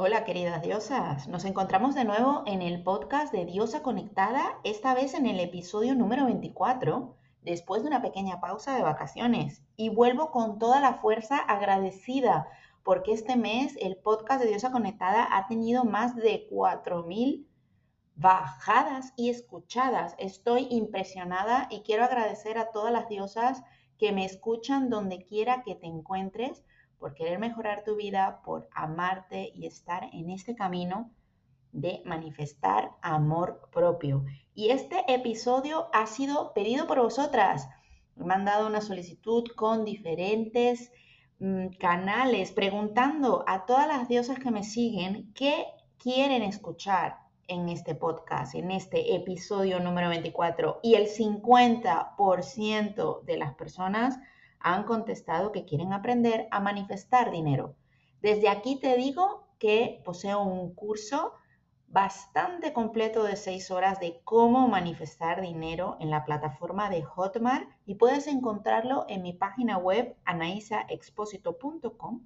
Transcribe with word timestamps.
Hola 0.00 0.24
queridas 0.24 0.62
diosas, 0.62 1.26
nos 1.26 1.44
encontramos 1.44 1.96
de 1.96 2.04
nuevo 2.04 2.44
en 2.46 2.62
el 2.62 2.84
podcast 2.84 3.32
de 3.32 3.44
Diosa 3.44 3.82
Conectada, 3.82 4.60
esta 4.62 4.94
vez 4.94 5.12
en 5.14 5.26
el 5.26 5.40
episodio 5.40 5.96
número 5.96 6.26
24, 6.26 7.16
después 7.42 7.82
de 7.82 7.88
una 7.88 8.00
pequeña 8.00 8.40
pausa 8.40 8.76
de 8.76 8.82
vacaciones. 8.82 9.60
Y 9.74 9.88
vuelvo 9.88 10.30
con 10.30 10.60
toda 10.60 10.78
la 10.78 10.94
fuerza 10.94 11.38
agradecida 11.38 12.46
porque 12.84 13.12
este 13.12 13.34
mes 13.34 13.76
el 13.80 13.96
podcast 13.96 14.40
de 14.40 14.50
Diosa 14.50 14.70
Conectada 14.70 15.26
ha 15.32 15.48
tenido 15.48 15.82
más 15.82 16.14
de 16.14 16.48
4.000 16.48 17.44
bajadas 18.14 19.12
y 19.16 19.30
escuchadas. 19.30 20.14
Estoy 20.18 20.68
impresionada 20.70 21.66
y 21.72 21.80
quiero 21.80 22.04
agradecer 22.04 22.56
a 22.56 22.70
todas 22.70 22.92
las 22.92 23.08
diosas 23.08 23.64
que 23.98 24.12
me 24.12 24.24
escuchan 24.24 24.90
donde 24.90 25.24
quiera 25.24 25.64
que 25.64 25.74
te 25.74 25.88
encuentres 25.88 26.62
por 26.98 27.14
querer 27.14 27.38
mejorar 27.38 27.84
tu 27.84 27.96
vida, 27.96 28.40
por 28.44 28.68
amarte 28.74 29.50
y 29.54 29.66
estar 29.66 30.04
en 30.12 30.30
este 30.30 30.54
camino 30.54 31.10
de 31.72 32.02
manifestar 32.04 32.90
amor 33.02 33.68
propio. 33.72 34.24
Y 34.54 34.70
este 34.70 35.04
episodio 35.08 35.88
ha 35.92 36.06
sido 36.06 36.52
pedido 36.54 36.86
por 36.86 37.00
vosotras. 37.00 37.68
Me 38.16 38.34
han 38.34 38.44
dado 38.44 38.66
una 38.66 38.80
solicitud 38.80 39.44
con 39.54 39.84
diferentes 39.84 40.90
mm, 41.38 41.68
canales 41.78 42.52
preguntando 42.52 43.44
a 43.46 43.66
todas 43.66 43.86
las 43.86 44.08
diosas 44.08 44.38
que 44.38 44.50
me 44.50 44.64
siguen 44.64 45.32
qué 45.34 45.66
quieren 45.98 46.42
escuchar 46.42 47.18
en 47.46 47.68
este 47.68 47.94
podcast, 47.94 48.54
en 48.54 48.70
este 48.70 49.14
episodio 49.14 49.80
número 49.80 50.08
24. 50.08 50.80
Y 50.82 50.94
el 50.94 51.08
50% 51.08 53.22
de 53.22 53.36
las 53.36 53.54
personas 53.54 54.18
han 54.60 54.84
contestado 54.84 55.52
que 55.52 55.64
quieren 55.64 55.92
aprender 55.92 56.48
a 56.50 56.60
manifestar 56.60 57.30
dinero. 57.30 57.74
Desde 58.20 58.48
aquí 58.48 58.78
te 58.80 58.96
digo 58.96 59.48
que 59.58 60.00
poseo 60.04 60.42
un 60.42 60.74
curso 60.74 61.32
bastante 61.88 62.72
completo 62.72 63.24
de 63.24 63.36
seis 63.36 63.70
horas 63.70 63.98
de 63.98 64.20
cómo 64.24 64.68
manifestar 64.68 65.40
dinero 65.40 65.96
en 66.00 66.10
la 66.10 66.24
plataforma 66.24 66.90
de 66.90 67.02
Hotmart 67.02 67.68
y 67.86 67.94
puedes 67.94 68.26
encontrarlo 68.26 69.06
en 69.08 69.22
mi 69.22 69.32
página 69.32 69.78
web 69.78 70.14
anaisaexposito.com 70.24 72.20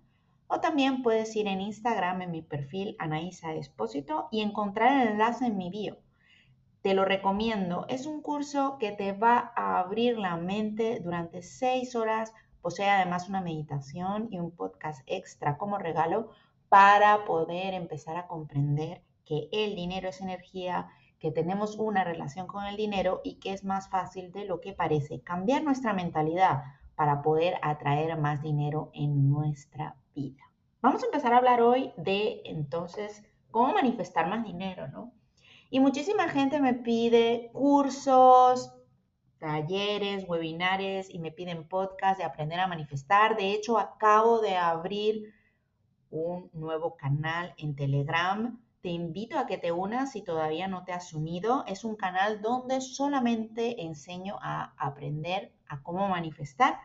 o 0.49 0.61
también 0.61 1.03
puedes 1.03 1.35
ir 1.37 1.47
en 1.47 1.61
Instagram 1.61 2.23
en 2.23 2.31
mi 2.31 2.43
perfil 2.43 2.97
Anaisa 2.99 3.55
y 4.31 4.41
encontrar 4.41 5.01
el 5.01 5.09
enlace 5.13 5.47
en 5.47 5.57
mi 5.57 5.71
bio. 5.71 5.97
Te 6.83 6.95
lo 6.95 7.05
recomiendo. 7.05 7.87
Es 7.89 8.07
un 8.07 8.23
curso 8.23 8.77
que 8.81 8.91
te 8.91 9.13
va 9.13 9.53
a 9.55 9.79
abrir 9.79 10.19
la 10.19 10.37
mente 10.37 10.99
durante 10.99 11.41
seis 11.43 11.95
horas. 11.95 12.35
Posee 12.61 12.91
además 12.91 13.29
una 13.29 13.41
meditación 13.41 14.27
y 14.33 14.41
un 14.41 14.51
podcast 14.51 15.01
extra 15.07 15.59
como 15.59 15.79
regalo 15.79 16.31
para 16.69 17.25
poder 17.25 17.75
empezar 17.75 18.17
a 18.17 18.27
comprender 18.27 19.01
que 19.25 19.49
el 19.53 19.77
dinero 19.77 20.09
es 20.09 20.21
energía, 20.21 20.89
que 21.21 21.31
tenemos 21.31 21.77
una 21.77 22.03
relación 22.03 22.49
con 22.49 22.65
el 22.65 22.77
dinero 22.77 23.21
y 23.23 23.37
que 23.37 23.53
es 23.53 23.63
más 23.63 23.89
fácil 23.89 24.33
de 24.33 24.45
lo 24.45 24.61
que 24.61 24.73
parece. 24.73 25.21
Cambiar 25.21 25.63
nuestra 25.63 25.93
mentalidad 25.93 26.65
para 26.97 27.23
poder 27.23 27.59
atraer 27.63 28.19
más 28.19 28.43
dinero 28.43 28.91
en 28.93 29.31
nuestra 29.31 29.95
vida. 30.17 30.43
Vamos 30.81 31.05
a 31.05 31.07
empezar 31.07 31.33
a 31.33 31.37
hablar 31.37 31.63
hoy 31.63 31.93
de 31.97 32.43
entonces 32.45 33.23
cómo 33.53 33.73
manifestar 33.73 34.29
más 34.29 34.43
dinero, 34.43 34.89
¿no? 34.89 35.13
Y 35.73 35.81
muchísima 35.81 36.29
gente 36.29 36.61
me 36.61 36.75
pide 36.75 37.49
cursos, 37.55 38.75
talleres, 39.39 40.29
webinares 40.29 41.09
y 41.09 41.19
me 41.19 41.33
piden 41.33 41.67
podcast 41.67 42.19
de 42.19 42.25
aprender 42.25 42.61
a 42.61 42.67
manifestar. 42.67 43.39
De 43.39 43.55
hecho, 43.55 43.79
acabo 43.79 44.43
de 44.43 44.55
abrir 44.55 45.33
un 46.11 46.51
nuevo 46.53 46.95
canal 46.99 47.55
en 47.57 47.75
Telegram. 47.75 48.63
Te 48.83 48.91
invito 48.91 49.39
a 49.39 49.47
que 49.47 49.57
te 49.57 49.73
unas 49.73 50.13
si 50.13 50.21
todavía 50.21 50.69
no 50.69 50.85
te 50.85 50.93
has 50.93 51.15
unido. 51.15 51.65
Es 51.67 51.85
un 51.85 51.97
canal 51.97 52.43
donde 52.43 52.83
solamente 52.83 53.81
enseño 53.81 54.37
a 54.43 54.75
aprender 54.77 55.55
a 55.69 55.83
cómo 55.83 56.07
manifestar. 56.07 56.81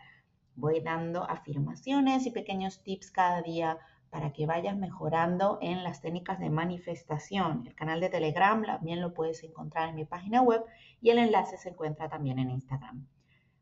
Voy 0.55 0.79
dando 0.79 1.29
afirmaciones 1.29 2.25
y 2.25 2.31
pequeños 2.31 2.81
tips 2.83 3.11
cada 3.11 3.41
día 3.41 3.79
para 4.09 4.31
que 4.33 4.45
vayas 4.45 4.77
mejorando 4.77 5.57
en 5.61 5.83
las 5.83 6.01
técnicas 6.01 6.39
de 6.39 6.49
manifestación. 6.49 7.63
El 7.67 7.75
canal 7.75 7.99
de 7.99 8.09
Telegram 8.09 8.63
también 8.63 9.01
lo 9.01 9.13
puedes 9.13 9.43
encontrar 9.43 9.89
en 9.89 9.95
mi 9.95 10.05
página 10.05 10.41
web 10.41 10.63
y 11.01 11.09
el 11.09 11.19
enlace 11.19 11.57
se 11.57 11.69
encuentra 11.69 12.09
también 12.09 12.39
en 12.39 12.51
Instagram. 12.51 13.07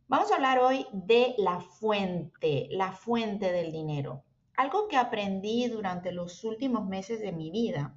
Vamos 0.08 0.32
a 0.32 0.36
hablar 0.36 0.60
hoy 0.60 0.86
de 0.94 1.34
la 1.38 1.60
fuente, 1.60 2.68
la 2.70 2.92
fuente 2.92 3.52
del 3.52 3.72
dinero. 3.72 4.24
Algo 4.56 4.88
que 4.88 4.98
aprendí 4.98 5.68
durante 5.68 6.12
los 6.12 6.44
últimos 6.44 6.86
meses 6.86 7.20
de 7.22 7.32
mi 7.32 7.50
vida 7.50 7.96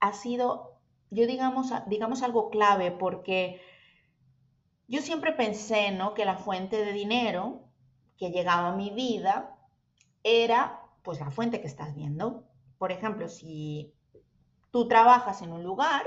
ha 0.00 0.12
sido, 0.12 0.80
yo 1.10 1.26
digamos, 1.26 1.72
digamos 1.86 2.22
algo 2.22 2.50
clave 2.50 2.90
porque 2.90 3.60
yo 4.88 5.00
siempre 5.00 5.32
pensé, 5.32 5.92
¿no? 5.92 6.12
Que 6.14 6.24
la 6.24 6.36
fuente 6.36 6.84
de 6.84 6.92
dinero 6.92 7.64
que 8.18 8.30
llegaba 8.30 8.68
a 8.68 8.76
mi 8.76 8.90
vida 8.90 9.56
era 10.22 10.85
pues 11.06 11.20
la 11.20 11.30
fuente 11.30 11.60
que 11.60 11.68
estás 11.68 11.94
viendo. 11.94 12.42
Por 12.78 12.90
ejemplo, 12.90 13.28
si 13.28 13.94
tú 14.72 14.88
trabajas 14.88 15.40
en 15.40 15.52
un 15.52 15.62
lugar, 15.62 16.02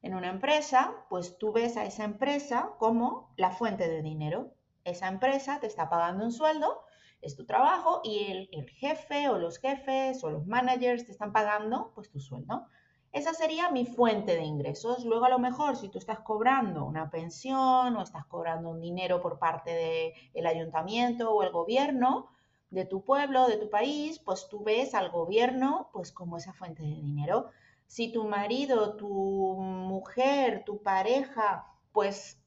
en 0.00 0.14
una 0.14 0.30
empresa, 0.30 0.94
pues 1.10 1.36
tú 1.36 1.52
ves 1.52 1.76
a 1.76 1.84
esa 1.84 2.04
empresa 2.04 2.70
como 2.78 3.34
la 3.36 3.50
fuente 3.50 3.86
de 3.86 4.00
dinero. 4.00 4.54
Esa 4.82 5.08
empresa 5.08 5.60
te 5.60 5.66
está 5.66 5.90
pagando 5.90 6.24
un 6.24 6.32
sueldo, 6.32 6.80
es 7.20 7.36
tu 7.36 7.44
trabajo 7.44 8.00
y 8.02 8.48
el, 8.50 8.70
jefe 8.70 9.28
o 9.28 9.36
los 9.38 9.58
jefes 9.58 10.24
o 10.24 10.30
los 10.30 10.46
managers 10.46 11.04
te 11.04 11.12
están 11.12 11.32
pagando 11.32 11.92
pues 11.94 12.10
tu 12.10 12.18
sueldo. 12.18 12.64
Esa 13.12 13.34
sería 13.34 13.70
mi 13.70 13.84
fuente 13.84 14.36
de 14.36 14.44
ingresos. 14.44 15.04
Luego 15.04 15.26
a 15.26 15.28
lo 15.28 15.38
mejor 15.38 15.76
si 15.76 15.90
tú 15.90 15.98
estás 15.98 16.20
cobrando 16.20 16.86
una 16.86 17.10
pensión 17.10 17.94
o 17.94 18.02
estás 18.02 18.24
cobrando 18.24 18.70
un 18.70 18.80
dinero 18.80 19.20
por 19.20 19.38
parte 19.38 20.14
del 20.32 20.46
ayuntamiento 20.46 21.30
o 21.30 21.42
el 21.42 21.50
gobierno, 21.50 22.30
de 22.70 22.84
tu 22.84 23.04
pueblo, 23.04 23.48
de 23.48 23.56
tu 23.56 23.68
país, 23.68 24.18
pues 24.20 24.48
tú 24.48 24.62
ves 24.62 24.94
al 24.94 25.10
gobierno 25.10 25.90
pues 25.92 26.12
como 26.12 26.36
esa 26.36 26.52
fuente 26.52 26.82
de 26.82 26.94
dinero. 26.94 27.50
Si 27.86 28.12
tu 28.12 28.24
marido, 28.24 28.94
tu 28.96 29.08
mujer, 29.08 30.62
tu 30.64 30.82
pareja, 30.82 31.66
pues 31.92 32.40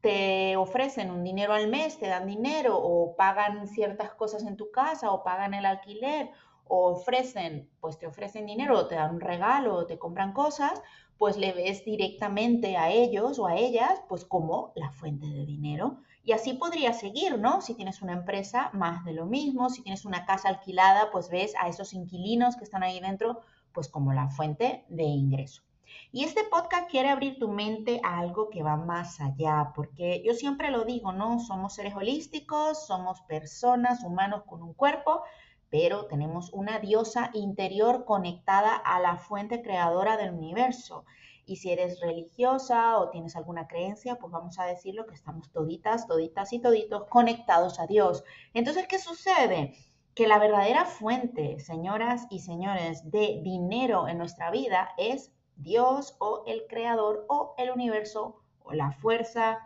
te 0.00 0.56
ofrecen 0.56 1.10
un 1.10 1.24
dinero 1.24 1.52
al 1.52 1.68
mes, 1.68 1.98
te 1.98 2.06
dan 2.06 2.26
dinero 2.26 2.78
o 2.78 3.16
pagan 3.16 3.66
ciertas 3.66 4.14
cosas 4.14 4.44
en 4.44 4.56
tu 4.56 4.70
casa 4.70 5.10
o 5.10 5.24
pagan 5.24 5.52
el 5.52 5.66
alquiler 5.66 6.30
o 6.68 6.90
ofrecen, 6.90 7.68
pues 7.80 7.98
te 7.98 8.06
ofrecen 8.06 8.46
dinero 8.46 8.78
o 8.78 8.86
te 8.86 8.94
dan 8.94 9.16
un 9.16 9.20
regalo 9.20 9.74
o 9.74 9.86
te 9.86 9.98
compran 9.98 10.32
cosas, 10.32 10.80
pues 11.18 11.36
le 11.36 11.52
ves 11.52 11.84
directamente 11.84 12.76
a 12.76 12.90
ellos 12.90 13.38
o 13.40 13.46
a 13.46 13.56
ellas 13.56 14.00
pues 14.08 14.24
como 14.24 14.72
la 14.76 14.92
fuente 14.92 15.26
de 15.26 15.44
dinero. 15.44 15.98
Y 16.26 16.32
así 16.32 16.54
podría 16.54 16.92
seguir, 16.92 17.38
¿no? 17.38 17.60
Si 17.60 17.74
tienes 17.74 18.02
una 18.02 18.12
empresa, 18.12 18.70
más 18.72 19.04
de 19.04 19.12
lo 19.12 19.26
mismo. 19.26 19.70
Si 19.70 19.82
tienes 19.82 20.04
una 20.04 20.26
casa 20.26 20.48
alquilada, 20.48 21.12
pues 21.12 21.30
ves 21.30 21.54
a 21.56 21.68
esos 21.68 21.94
inquilinos 21.94 22.56
que 22.56 22.64
están 22.64 22.82
ahí 22.82 22.98
dentro, 22.98 23.42
pues 23.72 23.88
como 23.88 24.12
la 24.12 24.28
fuente 24.28 24.84
de 24.88 25.04
ingreso. 25.04 25.62
Y 26.10 26.24
este 26.24 26.42
podcast 26.42 26.90
quiere 26.90 27.10
abrir 27.10 27.38
tu 27.38 27.46
mente 27.46 28.00
a 28.02 28.18
algo 28.18 28.50
que 28.50 28.64
va 28.64 28.76
más 28.76 29.20
allá, 29.20 29.70
porque 29.76 30.20
yo 30.26 30.34
siempre 30.34 30.72
lo 30.72 30.84
digo, 30.84 31.12
¿no? 31.12 31.38
Somos 31.38 31.74
seres 31.74 31.94
holísticos, 31.94 32.88
somos 32.88 33.20
personas, 33.20 34.02
humanos 34.02 34.42
con 34.48 34.64
un 34.64 34.74
cuerpo, 34.74 35.22
pero 35.70 36.06
tenemos 36.06 36.52
una 36.52 36.80
diosa 36.80 37.30
interior 37.34 38.04
conectada 38.04 38.74
a 38.74 38.98
la 38.98 39.16
fuente 39.16 39.62
creadora 39.62 40.16
del 40.16 40.32
universo. 40.34 41.04
Y 41.46 41.56
si 41.56 41.70
eres 41.70 42.00
religiosa 42.00 42.98
o 42.98 43.08
tienes 43.10 43.36
alguna 43.36 43.68
creencia, 43.68 44.16
pues 44.16 44.32
vamos 44.32 44.58
a 44.58 44.64
decirlo 44.64 45.06
que 45.06 45.14
estamos 45.14 45.50
toditas, 45.52 46.06
toditas 46.06 46.52
y 46.52 46.58
toditos 46.58 47.04
conectados 47.04 47.78
a 47.78 47.86
Dios. 47.86 48.24
Entonces, 48.52 48.86
¿qué 48.88 48.98
sucede? 48.98 49.74
Que 50.14 50.26
la 50.26 50.40
verdadera 50.40 50.84
fuente, 50.84 51.60
señoras 51.60 52.26
y 52.30 52.40
señores, 52.40 53.10
de 53.10 53.40
dinero 53.42 54.08
en 54.08 54.18
nuestra 54.18 54.50
vida 54.50 54.90
es 54.98 55.32
Dios 55.54 56.16
o 56.18 56.42
el 56.46 56.66
creador 56.68 57.24
o 57.28 57.54
el 57.58 57.70
universo 57.70 58.42
o 58.58 58.72
la 58.72 58.90
fuerza, 58.90 59.60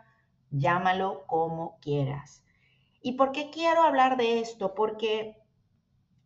llámalo 0.51 1.25
como 1.25 1.79
quieras. 1.81 2.43
¿Y 3.01 3.13
por 3.13 3.31
qué 3.31 3.49
quiero 3.49 3.81
hablar 3.81 4.17
de 4.17 4.39
esto? 4.39 4.75
Porque 4.75 5.35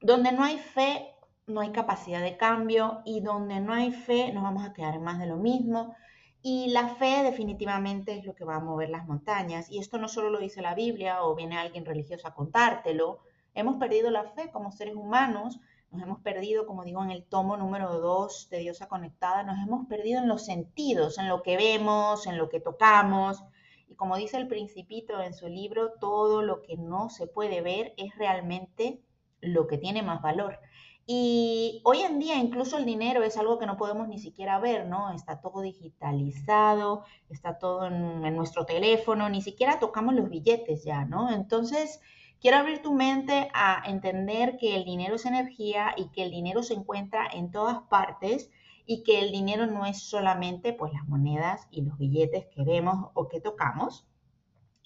donde 0.02 0.32
no 0.34 0.44
hay 0.44 0.58
fe, 0.58 1.15
no 1.48 1.62
hay 1.62 1.72
capacidad 1.72 2.22
de 2.22 2.38
cambio 2.38 3.02
y 3.06 3.22
donde 3.22 3.60
no 3.60 3.74
hay 3.74 3.92
fe 3.92 4.34
nos 4.34 4.44
vamos 4.44 4.66
a 4.66 4.74
quedar 4.74 5.00
más 5.00 5.20
de 5.20 5.28
lo 5.28 5.38
mismo. 5.38 5.96
Y 6.42 6.70
la 6.70 6.90
fe 6.90 7.24
definitivamente 7.24 8.18
es 8.18 8.26
lo 8.26 8.36
que 8.36 8.46
va 8.46 8.56
a 8.56 8.60
mover 8.60 8.90
las 8.90 9.08
montañas. 9.08 9.70
Y 9.70 9.80
esto 9.80 9.98
no 9.98 10.08
solo 10.08 10.30
lo 10.30 10.40
dice 10.40 10.62
la 10.62 10.76
Biblia 10.76 11.24
o 11.24 11.36
viene 11.36 11.58
alguien 11.58 11.86
religioso 11.86 12.28
a 12.28 12.34
contártelo. 12.34 13.20
Hemos 13.54 13.78
perdido 13.78 14.12
la 14.12 14.26
fe 14.26 14.52
como 14.52 14.72
seres 14.72 14.96
humanos, 14.96 15.60
nos 15.92 16.02
hemos 16.02 16.20
perdido, 16.20 16.66
como 16.68 16.84
digo, 16.84 17.04
en 17.04 17.12
el 17.12 17.24
tomo 17.24 17.58
número 17.58 18.00
2 18.00 18.50
de 18.50 18.60
Diosa 18.60 18.88
Conectada, 18.88 19.44
nos 19.44 19.58
hemos 19.66 19.88
perdido 19.88 20.20
en 20.22 20.28
los 20.28 20.46
sentidos, 20.46 21.18
en 21.20 21.30
lo 21.30 21.42
que 21.42 21.58
vemos, 21.58 22.28
en 22.28 22.38
lo 22.38 22.50
que 22.50 22.60
tocamos. 22.60 23.44
Y 23.88 23.96
como 23.96 24.18
dice 24.18 24.38
el 24.38 24.48
principito 24.48 25.22
en 25.22 25.34
su 25.34 25.48
libro, 25.48 25.94
todo 26.00 26.42
lo 26.42 26.62
que 26.64 26.76
no 26.76 27.10
se 27.10 27.28
puede 27.28 27.62
ver 27.62 27.94
es 27.98 28.16
realmente 28.18 29.00
lo 29.42 29.68
que 29.68 29.78
tiene 29.78 30.02
más 30.02 30.22
valor. 30.22 30.60
Y 31.08 31.82
hoy 31.84 32.00
en 32.02 32.18
día 32.18 32.38
incluso 32.38 32.78
el 32.78 32.86
dinero 32.86 33.22
es 33.24 33.38
algo 33.38 33.60
que 33.60 33.68
no 33.68 33.78
podemos 33.78 34.08
ni 34.08 34.18
siquiera 34.18 34.58
ver, 34.60 34.88
¿no? 34.88 35.12
Está 35.12 35.40
todo 35.40 35.62
digitalizado, 35.62 37.04
está 37.30 37.60
todo 37.60 37.86
en, 37.86 38.36
nuestro 38.36 38.66
teléfono, 38.66 39.30
ni 39.30 39.44
siquiera 39.44 39.80
tocamos 39.80 40.16
los 40.16 40.30
billetes 40.30 40.84
ya, 40.84 41.06
¿no? 41.06 41.32
Entonces, 41.32 42.02
quiero 42.42 42.58
abrir 42.58 42.82
tu 42.82 42.92
mente 42.94 43.50
a 43.54 43.84
entender 43.86 44.58
que 44.58 44.76
el 44.76 44.84
dinero 44.84 45.16
es 45.16 45.28
energía 45.28 45.94
y 45.96 46.08
que 46.10 46.24
el 46.24 46.32
dinero 46.32 46.64
se 46.64 46.74
encuentra 46.74 47.28
en 47.32 47.52
todas 47.52 47.84
partes 47.84 48.50
y 48.88 49.04
que 49.04 49.20
el 49.20 49.32
dinero 49.32 49.68
no 49.68 49.86
es 49.86 50.02
solamente 50.02 50.74
pues 50.74 50.92
las 50.92 51.08
monedas 51.08 51.68
y 51.70 51.82
los 51.84 52.00
billetes 52.00 52.48
que 52.48 52.64
vemos 52.64 53.12
o 53.14 53.28
que 53.28 53.42
tocamos 53.42 54.08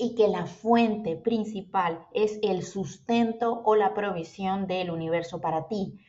y 0.02 0.16
que 0.16 0.30
la 0.30 0.46
fuente 0.46 1.18
principal 1.18 2.08
es 2.14 2.40
el 2.42 2.64
sustento 2.64 3.62
o 3.66 3.76
la 3.76 3.94
provisión 3.94 4.66
del 4.66 4.92
universo 4.92 5.42
para 5.42 5.68
ti. 5.68 6.00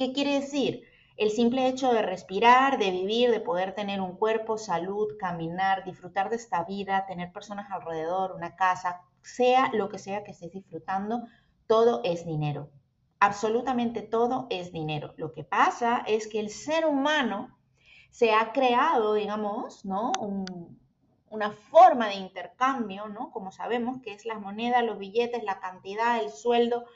¿Qué 0.00 0.12
quiere 0.12 0.40
decir? 0.40 0.82
El 1.16 1.30
simple 1.30 1.68
hecho 1.68 1.92
de 1.92 2.02
respirar, 2.02 2.78
de 2.78 2.90
vivir, 2.90 3.30
de 3.30 3.40
poder 3.40 3.74
tener 3.74 4.00
un 4.00 4.16
cuerpo, 4.16 4.58
salud, 4.58 5.08
caminar, 5.18 5.84
disfrutar 5.84 6.30
de 6.30 6.36
esta 6.36 6.64
vida, 6.64 7.04
tener 7.06 7.30
personas 7.30 7.70
alrededor, 7.70 8.32
una 8.32 8.56
casa, 8.56 9.02
sea 9.22 9.70
lo 9.74 9.90
que 9.90 9.98
sea 9.98 10.24
que 10.24 10.32
estés 10.32 10.52
disfrutando, 10.52 11.24
todo 11.66 12.00
es 12.02 12.24
dinero 12.24 12.70
absolutamente 13.20 14.00
todo 14.02 14.46
es 14.50 14.72
dinero. 14.72 15.14
Lo 15.16 15.32
que 15.32 15.44
pasa 15.44 16.02
es 16.06 16.26
que 16.26 16.40
el 16.40 16.48
ser 16.48 16.86
humano 16.86 17.56
se 18.10 18.32
ha 18.32 18.52
creado, 18.52 19.14
digamos, 19.14 19.84
¿no? 19.84 20.10
una 21.28 21.52
forma 21.52 22.08
de 22.08 22.14
intercambio, 22.14 23.08
¿no? 23.08 23.30
Como 23.30 23.52
sabemos, 23.52 24.00
que 24.02 24.12
es 24.12 24.24
las 24.24 24.40
monedas, 24.40 24.82
los 24.82 24.98
billetes, 24.98 25.44
la 25.44 25.60
cantidad, 25.60 26.18
el 26.18 26.30
sueldo, 26.30 26.86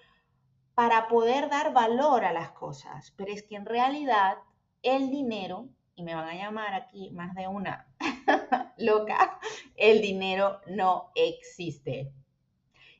para 0.74 1.08
poder 1.08 1.48
dar 1.48 1.72
valor 1.72 2.24
a 2.24 2.32
las 2.32 2.50
cosas. 2.50 3.12
Pero 3.16 3.32
es 3.32 3.42
que 3.42 3.56
en 3.56 3.66
realidad 3.66 4.38
el 4.82 5.10
dinero, 5.10 5.68
y 5.94 6.02
me 6.02 6.14
van 6.14 6.28
a 6.28 6.34
llamar 6.34 6.74
aquí 6.74 7.10
más 7.10 7.34
de 7.34 7.48
una 7.48 7.86
loca, 8.78 9.38
el 9.76 10.00
dinero 10.00 10.60
no 10.66 11.10
existe 11.14 12.12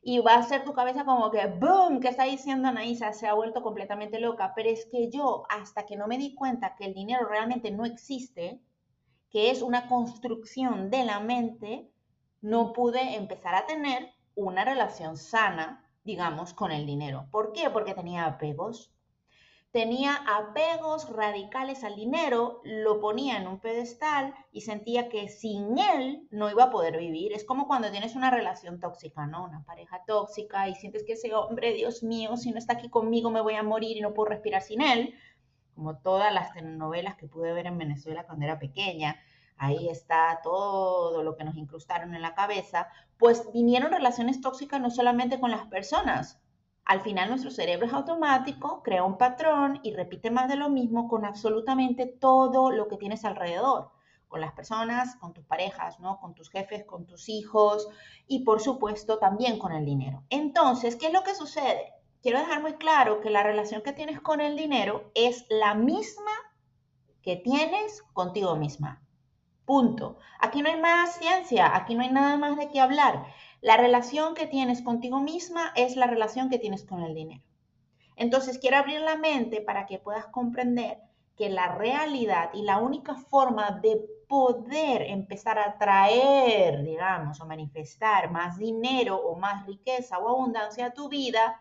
y 0.06 0.18
va 0.18 0.34
a 0.34 0.42
ser 0.42 0.64
tu 0.64 0.74
cabeza 0.74 1.04
como 1.06 1.30
que, 1.30 1.46
¡boom!, 1.46 1.98
¿qué 1.98 2.08
está 2.08 2.24
diciendo 2.24 2.68
Anaísa? 2.68 3.14
Se 3.14 3.26
ha 3.26 3.32
vuelto 3.32 3.62
completamente 3.62 4.20
loca. 4.20 4.52
Pero 4.54 4.68
es 4.68 4.84
que 4.84 5.10
yo, 5.10 5.44
hasta 5.48 5.86
que 5.86 5.96
no 5.96 6.06
me 6.06 6.18
di 6.18 6.34
cuenta 6.34 6.76
que 6.76 6.84
el 6.84 6.94
dinero 6.94 7.26
realmente 7.26 7.70
no 7.70 7.86
existe, 7.86 8.60
que 9.30 9.50
es 9.50 9.62
una 9.62 9.88
construcción 9.88 10.90
de 10.90 11.04
la 11.04 11.20
mente, 11.20 11.90
no 12.42 12.74
pude 12.74 13.16
empezar 13.16 13.54
a 13.54 13.64
tener 13.64 14.12
una 14.34 14.66
relación 14.66 15.16
sana, 15.16 15.83
digamos, 16.04 16.52
con 16.52 16.70
el 16.70 16.86
dinero. 16.86 17.26
¿Por 17.30 17.52
qué? 17.52 17.70
Porque 17.70 17.94
tenía 17.94 18.26
apegos, 18.26 18.92
tenía 19.72 20.14
apegos 20.38 21.10
radicales 21.10 21.82
al 21.82 21.96
dinero, 21.96 22.60
lo 22.62 23.00
ponía 23.00 23.38
en 23.38 23.48
un 23.48 23.58
pedestal 23.58 24.34
y 24.52 24.60
sentía 24.60 25.08
que 25.08 25.28
sin 25.28 25.78
él 25.78 26.28
no 26.30 26.50
iba 26.50 26.64
a 26.64 26.70
poder 26.70 26.98
vivir. 26.98 27.32
Es 27.32 27.44
como 27.44 27.66
cuando 27.66 27.90
tienes 27.90 28.14
una 28.14 28.30
relación 28.30 28.78
tóxica, 28.78 29.26
¿no? 29.26 29.44
Una 29.44 29.64
pareja 29.64 30.02
tóxica 30.06 30.68
y 30.68 30.74
sientes 30.74 31.02
que 31.04 31.14
ese 31.14 31.34
hombre, 31.34 31.72
Dios 31.72 32.02
mío, 32.02 32.36
si 32.36 32.52
no 32.52 32.58
está 32.58 32.74
aquí 32.74 32.88
conmigo 32.88 33.30
me 33.30 33.40
voy 33.40 33.54
a 33.54 33.62
morir 33.62 33.96
y 33.96 34.00
no 34.00 34.14
puedo 34.14 34.28
respirar 34.28 34.62
sin 34.62 34.82
él. 34.82 35.14
Como 35.74 35.98
todas 35.98 36.32
las 36.32 36.52
telenovelas 36.52 37.16
que 37.16 37.26
pude 37.26 37.52
ver 37.52 37.66
en 37.66 37.78
Venezuela 37.78 38.26
cuando 38.26 38.44
era 38.44 38.60
pequeña. 38.60 39.16
Ahí 39.56 39.88
está 39.88 40.40
todo 40.42 41.22
lo 41.22 41.36
que 41.36 41.44
nos 41.44 41.56
incrustaron 41.56 42.14
en 42.14 42.22
la 42.22 42.34
cabeza. 42.34 42.88
Pues 43.18 43.50
vinieron 43.52 43.92
relaciones 43.92 44.40
tóxicas 44.40 44.80
no 44.80 44.90
solamente 44.90 45.40
con 45.40 45.50
las 45.50 45.66
personas, 45.66 46.40
al 46.84 47.00
final 47.00 47.30
nuestro 47.30 47.50
cerebro 47.50 47.86
es 47.86 47.92
automático, 47.92 48.82
crea 48.82 49.04
un 49.04 49.16
patrón 49.16 49.80
y 49.82 49.94
repite 49.94 50.30
más 50.30 50.48
de 50.48 50.56
lo 50.56 50.68
mismo 50.68 51.08
con 51.08 51.24
absolutamente 51.24 52.06
todo 52.06 52.70
lo 52.70 52.88
que 52.88 52.98
tienes 52.98 53.24
alrededor, 53.24 53.90
con 54.28 54.42
las 54.42 54.52
personas, 54.52 55.16
con 55.16 55.32
tus 55.32 55.46
parejas, 55.46 55.98
¿no? 55.98 56.20
con 56.20 56.34
tus 56.34 56.50
jefes, 56.50 56.84
con 56.84 57.06
tus 57.06 57.30
hijos 57.30 57.88
y 58.26 58.44
por 58.44 58.60
supuesto 58.60 59.18
también 59.18 59.58
con 59.58 59.72
el 59.72 59.86
dinero. 59.86 60.24
Entonces, 60.28 60.96
¿qué 60.96 61.06
es 61.06 61.12
lo 61.14 61.22
que 61.22 61.34
sucede? 61.34 61.94
Quiero 62.20 62.38
dejar 62.38 62.60
muy 62.60 62.74
claro 62.74 63.20
que 63.22 63.30
la 63.30 63.42
relación 63.42 63.82
que 63.82 63.92
tienes 63.92 64.20
con 64.20 64.42
el 64.42 64.56
dinero 64.56 65.10
es 65.14 65.46
la 65.48 65.74
misma 65.74 66.32
que 67.22 67.36
tienes 67.36 68.02
contigo 68.12 68.56
misma. 68.56 69.03
Punto. 69.64 70.18
Aquí 70.40 70.62
no 70.62 70.68
hay 70.68 70.80
más 70.80 71.16
ciencia, 71.16 71.74
aquí 71.74 71.94
no 71.94 72.02
hay 72.02 72.10
nada 72.10 72.36
más 72.36 72.56
de 72.56 72.68
qué 72.68 72.80
hablar. 72.80 73.26
La 73.60 73.76
relación 73.76 74.34
que 74.34 74.46
tienes 74.46 74.82
contigo 74.82 75.20
misma 75.20 75.72
es 75.74 75.96
la 75.96 76.06
relación 76.06 76.50
que 76.50 76.58
tienes 76.58 76.84
con 76.84 77.02
el 77.02 77.14
dinero. 77.14 77.42
Entonces, 78.16 78.58
quiero 78.58 78.76
abrir 78.76 79.00
la 79.00 79.16
mente 79.16 79.60
para 79.60 79.86
que 79.86 79.98
puedas 79.98 80.26
comprender 80.26 80.98
que 81.36 81.48
la 81.48 81.74
realidad 81.74 82.50
y 82.52 82.62
la 82.62 82.78
única 82.78 83.14
forma 83.14 83.70
de 83.82 84.00
poder 84.28 85.02
empezar 85.02 85.58
a 85.58 85.78
traer, 85.78 86.82
digamos, 86.82 87.40
o 87.40 87.46
manifestar 87.46 88.30
más 88.30 88.58
dinero 88.58 89.16
o 89.16 89.36
más 89.36 89.66
riqueza 89.66 90.18
o 90.18 90.28
abundancia 90.28 90.86
a 90.86 90.94
tu 90.94 91.08
vida 91.08 91.60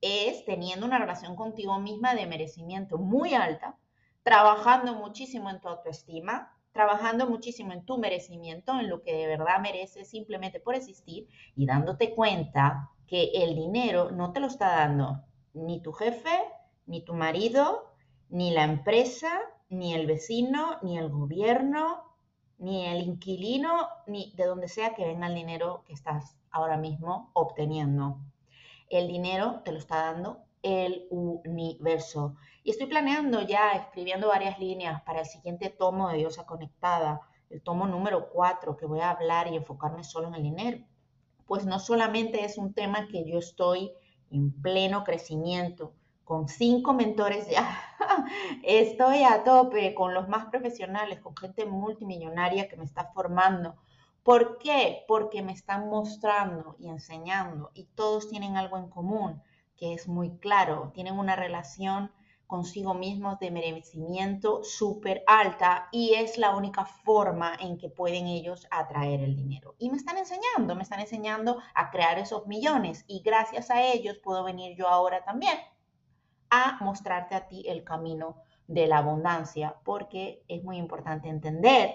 es 0.00 0.44
teniendo 0.44 0.84
una 0.84 0.98
relación 0.98 1.36
contigo 1.36 1.78
misma 1.78 2.14
de 2.14 2.26
merecimiento 2.26 2.98
muy 2.98 3.34
alta, 3.34 3.76
trabajando 4.22 4.94
muchísimo 4.94 5.48
en 5.50 5.60
tu 5.60 5.68
autoestima, 5.68 6.53
trabajando 6.74 7.28
muchísimo 7.28 7.72
en 7.72 7.86
tu 7.86 7.98
merecimiento, 7.98 8.78
en 8.78 8.90
lo 8.90 9.00
que 9.00 9.14
de 9.14 9.28
verdad 9.28 9.60
mereces 9.60 10.10
simplemente 10.10 10.58
por 10.58 10.74
existir 10.74 11.28
y 11.54 11.66
dándote 11.66 12.14
cuenta 12.14 12.90
que 13.06 13.30
el 13.32 13.54
dinero 13.54 14.10
no 14.10 14.32
te 14.32 14.40
lo 14.40 14.48
está 14.48 14.76
dando 14.76 15.22
ni 15.54 15.80
tu 15.80 15.92
jefe, 15.92 16.36
ni 16.86 17.00
tu 17.02 17.14
marido, 17.14 17.94
ni 18.28 18.50
la 18.50 18.64
empresa, 18.64 19.40
ni 19.68 19.94
el 19.94 20.06
vecino, 20.06 20.78
ni 20.82 20.98
el 20.98 21.10
gobierno, 21.10 22.02
ni 22.58 22.86
el 22.86 23.02
inquilino, 23.02 23.88
ni 24.08 24.32
de 24.36 24.44
donde 24.44 24.66
sea 24.66 24.94
que 24.94 25.06
venga 25.06 25.28
el 25.28 25.34
dinero 25.36 25.84
que 25.86 25.92
estás 25.92 26.36
ahora 26.50 26.76
mismo 26.76 27.30
obteniendo. 27.34 28.18
El 28.90 29.06
dinero 29.06 29.60
te 29.64 29.70
lo 29.70 29.78
está 29.78 30.12
dando 30.12 30.43
el 30.64 31.06
universo. 31.10 32.36
Y 32.64 32.70
estoy 32.70 32.86
planeando 32.86 33.42
ya, 33.42 33.72
escribiendo 33.72 34.28
varias 34.28 34.58
líneas 34.58 35.02
para 35.02 35.20
el 35.20 35.26
siguiente 35.26 35.68
tomo 35.68 36.08
de 36.08 36.16
Diosa 36.16 36.46
Conectada, 36.46 37.20
el 37.50 37.62
tomo 37.62 37.86
número 37.86 38.30
4, 38.30 38.76
que 38.76 38.86
voy 38.86 39.00
a 39.00 39.10
hablar 39.10 39.46
y 39.48 39.56
enfocarme 39.56 40.02
solo 40.02 40.28
en 40.28 40.34
el 40.34 40.42
dinero. 40.42 40.78
Pues 41.46 41.66
no 41.66 41.78
solamente 41.78 42.44
es 42.44 42.56
un 42.56 42.72
tema 42.72 43.06
que 43.08 43.30
yo 43.30 43.38
estoy 43.38 43.92
en 44.30 44.50
pleno 44.62 45.04
crecimiento, 45.04 45.92
con 46.24 46.48
cinco 46.48 46.94
mentores 46.94 47.46
ya, 47.50 47.78
estoy 48.64 49.22
a 49.22 49.44
tope 49.44 49.94
con 49.94 50.14
los 50.14 50.26
más 50.28 50.46
profesionales, 50.46 51.20
con 51.20 51.36
gente 51.36 51.66
multimillonaria 51.66 52.68
que 52.68 52.78
me 52.78 52.86
está 52.86 53.12
formando. 53.12 53.76
¿Por 54.22 54.56
qué? 54.56 55.04
Porque 55.06 55.42
me 55.42 55.52
están 55.52 55.90
mostrando 55.90 56.76
y 56.78 56.88
enseñando 56.88 57.70
y 57.74 57.84
todos 57.84 58.30
tienen 58.30 58.56
algo 58.56 58.78
en 58.78 58.88
común 58.88 59.42
que 59.76 59.94
es 59.94 60.08
muy 60.08 60.36
claro, 60.38 60.90
tienen 60.94 61.18
una 61.18 61.36
relación 61.36 62.10
consigo 62.46 62.94
mismos 62.94 63.38
de 63.38 63.50
merecimiento 63.50 64.62
súper 64.62 65.24
alta 65.26 65.88
y 65.90 66.14
es 66.14 66.38
la 66.38 66.54
única 66.54 66.84
forma 66.84 67.56
en 67.58 67.78
que 67.78 67.88
pueden 67.88 68.26
ellos 68.26 68.66
atraer 68.70 69.20
el 69.20 69.34
dinero. 69.34 69.74
Y 69.78 69.90
me 69.90 69.96
están 69.96 70.18
enseñando, 70.18 70.74
me 70.74 70.82
están 70.82 71.00
enseñando 71.00 71.58
a 71.74 71.90
crear 71.90 72.18
esos 72.18 72.46
millones 72.46 73.04
y 73.08 73.22
gracias 73.22 73.70
a 73.70 73.82
ellos 73.82 74.18
puedo 74.22 74.44
venir 74.44 74.76
yo 74.76 74.88
ahora 74.88 75.24
también 75.24 75.58
a 76.50 76.78
mostrarte 76.80 77.34
a 77.34 77.48
ti 77.48 77.64
el 77.66 77.82
camino 77.82 78.36
de 78.66 78.86
la 78.86 78.98
abundancia, 78.98 79.76
porque 79.84 80.44
es 80.48 80.62
muy 80.62 80.76
importante 80.76 81.28
entender 81.28 81.94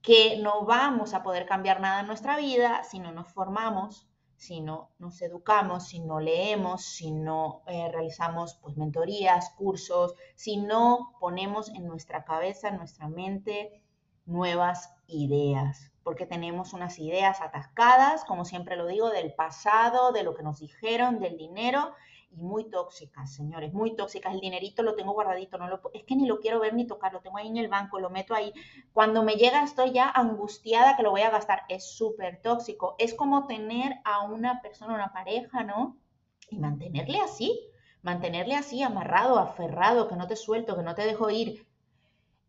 que 0.00 0.38
no 0.40 0.64
vamos 0.64 1.12
a 1.14 1.22
poder 1.22 1.46
cambiar 1.46 1.80
nada 1.80 2.00
en 2.00 2.06
nuestra 2.06 2.36
vida 2.36 2.84
si 2.84 2.98
no 2.98 3.12
nos 3.12 3.32
formamos 3.32 4.08
si 4.38 4.60
no 4.60 4.92
nos 5.00 5.20
educamos, 5.20 5.88
si 5.88 5.98
no 5.98 6.20
leemos, 6.20 6.84
si 6.84 7.10
no 7.10 7.62
eh, 7.66 7.90
realizamos 7.90 8.54
pues, 8.62 8.76
mentorías, 8.76 9.50
cursos, 9.58 10.14
si 10.36 10.56
no 10.58 11.16
ponemos 11.18 11.68
en 11.70 11.88
nuestra 11.88 12.24
cabeza, 12.24 12.68
en 12.68 12.76
nuestra 12.76 13.08
mente, 13.08 13.82
nuevas 14.26 14.94
ideas, 15.08 15.90
porque 16.04 16.24
tenemos 16.24 16.72
unas 16.72 17.00
ideas 17.00 17.40
atascadas, 17.40 18.24
como 18.24 18.44
siempre 18.44 18.76
lo 18.76 18.86
digo, 18.86 19.10
del 19.10 19.34
pasado, 19.34 20.12
de 20.12 20.22
lo 20.22 20.36
que 20.36 20.44
nos 20.44 20.60
dijeron, 20.60 21.18
del 21.18 21.36
dinero, 21.36 21.92
y 22.30 22.42
muy 22.42 22.68
tóxicas, 22.70 23.32
señores, 23.32 23.72
muy 23.72 23.96
tóxicas. 23.96 24.34
El 24.34 24.40
dinerito 24.40 24.82
lo 24.82 24.94
tengo 24.94 25.12
guardadito, 25.12 25.58
no 25.58 25.68
lo, 25.68 25.80
es 25.92 26.04
que 26.04 26.16
ni 26.16 26.26
lo 26.26 26.40
quiero 26.40 26.60
ver 26.60 26.74
ni 26.74 26.86
tocar, 26.86 27.12
lo 27.12 27.20
tengo 27.20 27.38
ahí 27.38 27.48
en 27.48 27.56
el 27.56 27.68
banco, 27.68 27.98
lo 27.98 28.10
meto 28.10 28.34
ahí. 28.34 28.52
Cuando 28.92 29.22
me 29.22 29.34
llega 29.34 29.62
estoy 29.62 29.92
ya 29.92 30.10
angustiada 30.10 30.96
que 30.96 31.02
lo 31.02 31.10
voy 31.10 31.22
a 31.22 31.30
gastar. 31.30 31.62
Es 31.68 31.84
súper 31.84 32.40
tóxico. 32.42 32.94
Es 32.98 33.14
como 33.14 33.46
tener 33.46 33.96
a 34.04 34.22
una 34.24 34.60
persona, 34.60 34.94
una 34.94 35.12
pareja, 35.12 35.64
¿no? 35.64 35.96
Y 36.50 36.58
mantenerle 36.58 37.20
así, 37.20 37.60
mantenerle 38.02 38.54
así, 38.56 38.82
amarrado, 38.82 39.38
aferrado, 39.38 40.08
que 40.08 40.16
no 40.16 40.26
te 40.26 40.36
suelto, 40.36 40.76
que 40.76 40.82
no 40.82 40.94
te 40.94 41.06
dejo 41.06 41.30
ir. 41.30 41.66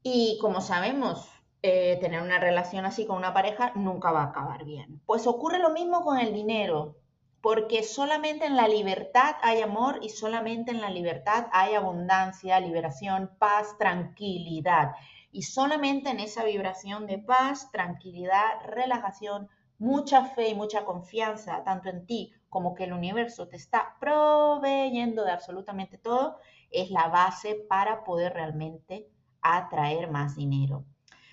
Y 0.03 0.38
como 0.41 0.62
sabemos, 0.62 1.29
eh, 1.62 1.98
tener 2.00 2.21
una 2.21 2.39
relación 2.39 2.86
así 2.86 3.05
con 3.05 3.17
una 3.17 3.33
pareja 3.33 3.74
nunca 3.75 4.12
va 4.12 4.24
a 4.24 4.27
acabar 4.27 4.63
bien. 4.65 5.01
Pues 5.05 5.27
ocurre 5.27 5.59
lo 5.59 5.71
mismo 5.71 6.03
con 6.03 6.17
el 6.19 6.33
dinero 6.33 6.99
porque 7.41 7.84
solamente 7.84 8.46
en 8.46 8.55
la 8.55 8.67
libertad 8.67 9.36
hay 9.41 9.62
amor 9.62 10.00
y 10.01 10.10
solamente 10.10 10.72
en 10.72 10.81
la 10.81 10.89
libertad 10.89 11.48
hay 11.51 11.74
abundancia, 11.74 12.60
liberación, 12.60 13.31
paz, 13.39 13.77
tranquilidad. 13.77 14.91
Y 15.31 15.43
solamente 15.43 16.10
en 16.10 16.19
esa 16.19 16.43
vibración 16.43 17.08
de 17.08 17.19
paz, 17.19 17.72
tranquilidad, 17.72 18.65
relajación, 18.65 19.48
mucha 19.77 20.25
fe 20.25 20.50
y 20.50 20.55
mucha 20.55 20.84
confianza, 20.84 21.63
tanto 21.63 21.89
en 21.89 22.05
ti 22.05 22.34
como 22.50 22.74
que 22.75 22.84
el 22.84 22.93
universo 22.93 23.48
te 23.48 23.55
está 23.55 23.96
proveyendo 24.00 25.24
de 25.24 25.31
absolutamente 25.31 25.98
todo, 25.98 26.38
es 26.72 26.91
la 26.91 27.08
base 27.08 27.55
para 27.69 28.03
poder 28.03 28.34
realmente 28.34 29.08
atraer 29.41 30.10
más 30.10 30.36
dinero. 30.36 30.84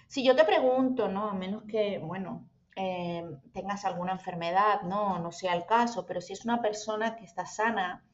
Si 0.07 0.25
yo 0.25 0.37
te 0.37 0.45
pregunto, 0.45 1.09
¿no? 1.09 1.29
A 1.29 1.35
menos 1.35 1.65
que, 1.65 1.99
bueno, 1.99 2.49
eh, 2.77 3.25
tengas 3.55 3.87
alguna 3.87 4.13
enfermedad, 4.13 4.83
¿no? 4.83 5.19
No 5.19 5.33
sea 5.33 5.55
el 5.55 5.65
caso, 5.65 6.05
pero 6.05 6.21
si 6.21 6.35
es 6.35 6.45
una 6.45 6.61
persona 6.61 7.17
que 7.17 7.25
está 7.25 7.47
sana 7.47 8.05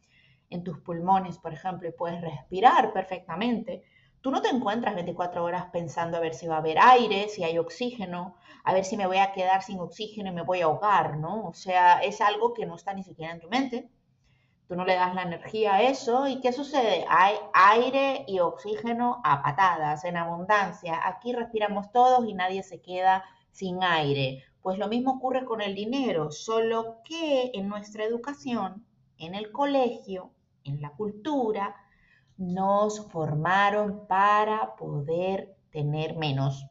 en 0.50 0.62
tus 0.62 0.78
pulmones, 0.78 1.38
por 1.38 1.52
ejemplo, 1.52 1.88
y 1.88 1.92
puedes 1.92 2.20
respirar 2.20 2.92
perfectamente, 2.92 3.82
tú 4.20 4.30
no 4.30 4.40
te 4.40 4.50
encuentras 4.50 4.94
24 4.94 5.42
horas 5.42 5.66
pensando 5.72 6.16
a 6.16 6.20
ver 6.20 6.34
si 6.34 6.46
va 6.46 6.56
a 6.56 6.58
haber 6.58 6.78
aire, 6.78 7.28
si 7.28 7.42
hay 7.42 7.58
oxígeno, 7.58 8.36
a 8.62 8.72
ver 8.72 8.84
si 8.84 8.96
me 8.96 9.08
voy 9.08 9.18
a 9.18 9.32
quedar 9.32 9.62
sin 9.62 9.80
oxígeno 9.80 10.30
y 10.30 10.32
me 10.32 10.42
voy 10.42 10.60
a 10.60 10.66
ahogar, 10.66 11.16
¿no? 11.16 11.48
O 11.48 11.54
sea, 11.54 11.98
es 11.98 12.20
algo 12.20 12.54
que 12.54 12.64
no 12.64 12.76
está 12.76 12.94
ni 12.94 13.02
siquiera 13.02 13.32
en 13.32 13.40
tu 13.40 13.48
mente. 13.48 13.90
Tú 14.68 14.76
no 14.76 14.84
le 14.84 14.94
das 14.94 15.14
la 15.14 15.22
energía 15.22 15.74
a 15.74 15.82
eso 15.82 16.28
y 16.28 16.40
¿qué 16.40 16.52
sucede? 16.52 17.04
Hay 17.08 17.34
aire 17.52 18.24
y 18.28 18.38
oxígeno 18.38 19.20
a 19.24 19.42
patadas, 19.42 20.04
en 20.04 20.16
abundancia. 20.16 21.00
Aquí 21.04 21.32
respiramos 21.32 21.90
todos 21.90 22.24
y 22.28 22.34
nadie 22.34 22.62
se 22.62 22.80
queda 22.80 23.24
sin 23.50 23.82
aire. 23.82 24.44
Pues 24.62 24.78
lo 24.78 24.88
mismo 24.88 25.14
ocurre 25.14 25.44
con 25.44 25.60
el 25.60 25.74
dinero, 25.74 26.30
solo 26.30 26.98
que 27.04 27.50
en 27.52 27.68
nuestra 27.68 28.04
educación, 28.04 28.86
en 29.18 29.34
el 29.34 29.50
colegio, 29.50 30.30
en 30.62 30.80
la 30.80 30.90
cultura, 30.90 31.74
nos 32.36 33.10
formaron 33.10 34.06
para 34.06 34.76
poder 34.76 35.56
tener 35.70 36.16
menos. 36.16 36.66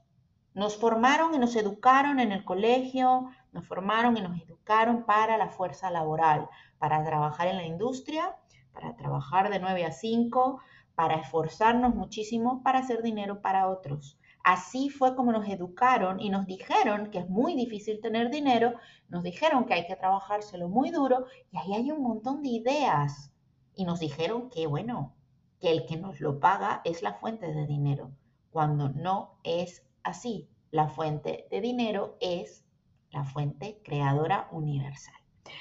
Nos 0.54 0.78
formaron 0.78 1.34
y 1.34 1.40
nos 1.40 1.56
educaron 1.56 2.20
en 2.20 2.32
el 2.32 2.46
colegio, 2.46 3.30
nos 3.52 3.68
formaron 3.68 4.16
y 4.18 4.22
nos 4.22 4.42
educaron 4.42 5.06
para 5.06 5.38
la 5.38 5.50
fuerza 5.50 5.90
laboral, 5.90 6.48
para 6.78 7.04
trabajar 7.04 7.48
en 7.48 7.58
la 7.58 7.66
industria, 7.66 8.38
para 8.74 8.96
trabajar 8.96 9.50
de 9.50 9.60
9 9.60 9.86
a 9.86 9.92
5, 9.92 10.62
para 10.96 11.16
esforzarnos 11.16 11.94
muchísimo 11.96 12.64
para 12.64 12.80
hacer 12.80 13.02
dinero 13.02 13.42
para 13.42 13.68
otros. 13.68 14.18
Así 14.44 14.90
fue 14.90 15.16
como 15.16 15.32
nos 15.32 15.48
educaron 15.48 16.20
y 16.20 16.30
nos 16.30 16.46
dijeron 16.46 17.12
que 17.12 17.20
es 17.20 17.30
muy 17.30 17.56
difícil 17.56 18.02
tener 18.02 18.30
dinero, 18.30 18.74
nos 19.10 19.24
dijeron 19.24 19.66
que 19.66 19.74
hay 19.74 19.86
que 19.86 19.96
trabajárselo 19.96 20.68
muy 20.68 20.90
duro 20.90 21.26
y 21.52 21.58
ahí 21.58 21.74
hay 21.74 21.92
un 21.92 22.02
montón 22.02 22.42
de 22.42 22.50
ideas. 22.50 23.32
Y 23.76 23.86
nos 23.86 24.00
dijeron 24.00 24.50
que, 24.50 24.68
bueno, 24.68 25.16
que 25.60 25.72
el 25.72 25.86
que 25.86 25.98
nos 25.98 26.20
lo 26.20 26.40
paga 26.40 26.82
es 26.84 27.04
la 27.04 27.14
fuente 27.14 27.54
de 27.54 27.68
dinero, 27.68 28.12
cuando 28.52 28.90
no 28.90 29.38
es 29.44 29.86
así. 30.04 30.50
La 30.72 30.88
fuente 30.88 31.48
de 31.52 31.62
dinero 31.62 32.18
es 32.20 32.66
la 33.12 33.24
fuente 33.24 33.82
creadora 33.84 34.48
universal. 34.52 35.16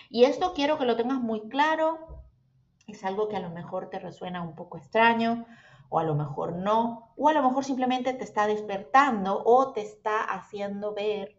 Y 0.09 0.25
esto 0.25 0.55
quiero 0.55 0.79
que 0.79 0.87
lo 0.87 0.97
tengas 0.97 1.21
muy 1.21 1.49
claro. 1.49 2.23
Es 2.87 3.05
algo 3.05 3.29
que 3.29 3.37
a 3.37 3.41
lo 3.41 3.51
mejor 3.51 3.91
te 3.91 3.99
resuena 3.99 4.43
un 4.43 4.55
poco 4.55 4.79
extraño, 4.79 5.47
o 5.91 5.99
a 5.99 6.05
lo 6.05 6.15
mejor 6.15 6.55
no, 6.55 7.13
o 7.17 7.29
a 7.29 7.35
lo 7.35 7.43
mejor 7.43 7.65
simplemente 7.65 8.15
te 8.15 8.25
está 8.25 8.47
despertando 8.47 9.43
o 9.45 9.73
te 9.73 9.83
está 9.83 10.23
haciendo 10.25 10.95
ver 10.95 11.37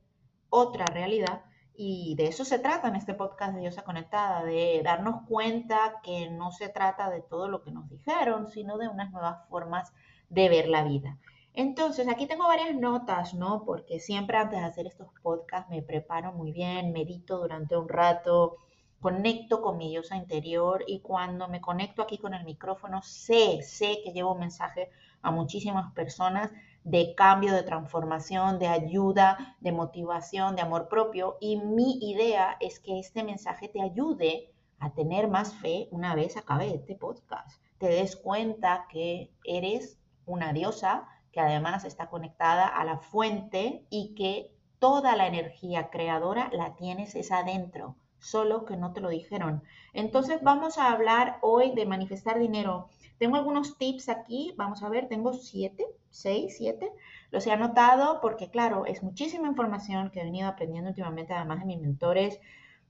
otra 0.50 0.86
realidad 0.86 1.42
y 1.74 2.14
de 2.16 2.28
eso 2.28 2.46
se 2.46 2.60
trata 2.60 2.90
en 2.90 2.96
este 2.96 3.16
podcast 3.16 3.56
de 3.56 3.62
Diosa 3.62 3.84
Conectada, 3.84 4.44
de 4.44 4.82
darnos 4.84 5.26
cuenta 5.28 6.00
que 6.04 6.30
no 6.30 6.52
se 6.52 6.70
trata 6.70 7.10
de 7.10 7.22
todo 7.22 7.48
lo 7.48 7.64
que 7.64 7.72
nos 7.72 7.90
dijeron, 7.90 8.48
sino 8.50 8.78
de 8.78 8.88
unas 8.88 9.12
nuevas 9.12 9.48
formas 9.50 9.92
de 10.30 10.48
ver 10.48 10.68
la 10.68 10.84
vida. 10.84 11.18
Entonces, 11.54 12.08
aquí 12.08 12.28
tengo 12.28 12.48
varias 12.48 12.76
notas, 12.76 13.34
¿no? 13.34 13.64
Porque 13.66 14.00
siempre 14.00 14.38
antes 14.38 14.60
de 14.60 14.66
hacer 14.66 14.86
estos 14.86 15.08
podcasts 15.24 15.70
me 15.70 15.82
preparo 15.82 16.34
muy 16.34 16.52
bien, 16.52 16.92
medito 16.92 17.40
durante 17.40 17.76
un 17.76 17.90
rato, 17.90 18.58
conecto 19.02 19.62
con 19.62 19.78
mi 19.78 19.90
diosa 19.90 20.16
interior 20.16 20.84
y 20.88 21.00
cuando 21.02 21.48
me 21.48 21.60
conecto 21.60 22.04
aquí 22.04 22.18
con 22.18 22.34
el 22.34 22.46
micrófono, 22.46 23.02
sé, 23.02 23.62
sé 23.64 24.00
que 24.04 24.14
llevo 24.14 24.34
un 24.34 24.40
mensaje 24.40 24.90
a 25.22 25.32
muchísimas 25.32 25.92
personas 25.94 26.52
de 26.84 27.14
cambio, 27.16 27.54
de 27.54 27.64
transformación, 27.64 28.60
de 28.60 28.68
ayuda, 28.68 29.58
de 29.60 29.72
motivación, 29.72 30.56
de 30.56 30.62
amor 30.62 30.88
propio. 30.88 31.38
Y 31.40 31.58
mi 31.58 31.98
idea 32.02 32.58
es 32.60 32.80
que 32.80 33.00
este 33.00 33.24
mensaje 33.24 33.68
te 33.68 33.82
ayude 33.82 34.52
a 34.80 34.94
tener 34.94 35.28
más 35.28 35.56
fe 35.56 35.88
una 35.92 36.16
vez 36.16 36.38
acabe 36.38 36.74
este 36.74 36.96
podcast. 36.96 37.62
Te 37.80 37.88
des 37.88 38.16
cuenta 38.16 38.86
que 38.90 39.32
eres 39.44 40.00
una 40.26 40.54
diosa 40.54 41.08
que 41.32 41.40
además 41.40 41.86
está 41.86 42.10
conectada 42.10 42.68
a 42.68 42.84
la 42.84 43.00
fuente 43.00 43.86
y 43.90 44.14
que 44.16 44.54
toda 44.80 45.16
la 45.16 45.28
energía 45.28 45.90
creadora 45.90 46.50
la 46.54 46.76
tienes 46.76 47.16
es 47.16 47.32
adentro, 47.32 47.96
solo 48.22 48.64
que 48.64 48.78
no 48.78 48.94
te 48.94 49.02
lo 49.02 49.10
dijeron. 49.10 49.64
Entonces 49.92 50.42
vamos 50.42 50.78
a 50.78 50.92
hablar 50.94 51.40
hoy 51.42 51.72
de 51.72 51.86
manifestar 51.86 52.40
dinero 52.40 52.88
tengo 53.22 53.36
algunos 53.36 53.78
tips 53.78 54.10
aquí, 54.10 54.52
vamos 54.58 54.82
a 54.82 54.90
ver, 54.90 55.08
tengo 55.08 55.32
siete, 55.34 55.86
seis, 56.10 56.56
siete. 56.58 56.92
Los 57.30 57.46
he 57.46 57.52
anotado 57.52 58.20
porque, 58.20 58.50
claro, 58.50 58.88
es 58.88 59.04
muchísima 59.04 59.48
información 59.48 60.10
que 60.10 60.22
he 60.22 60.24
venido 60.24 60.48
aprendiendo 60.48 60.90
últimamente, 60.90 61.32
además 61.32 61.60
de 61.60 61.68
mis 61.68 61.80
mentores, 61.80 62.40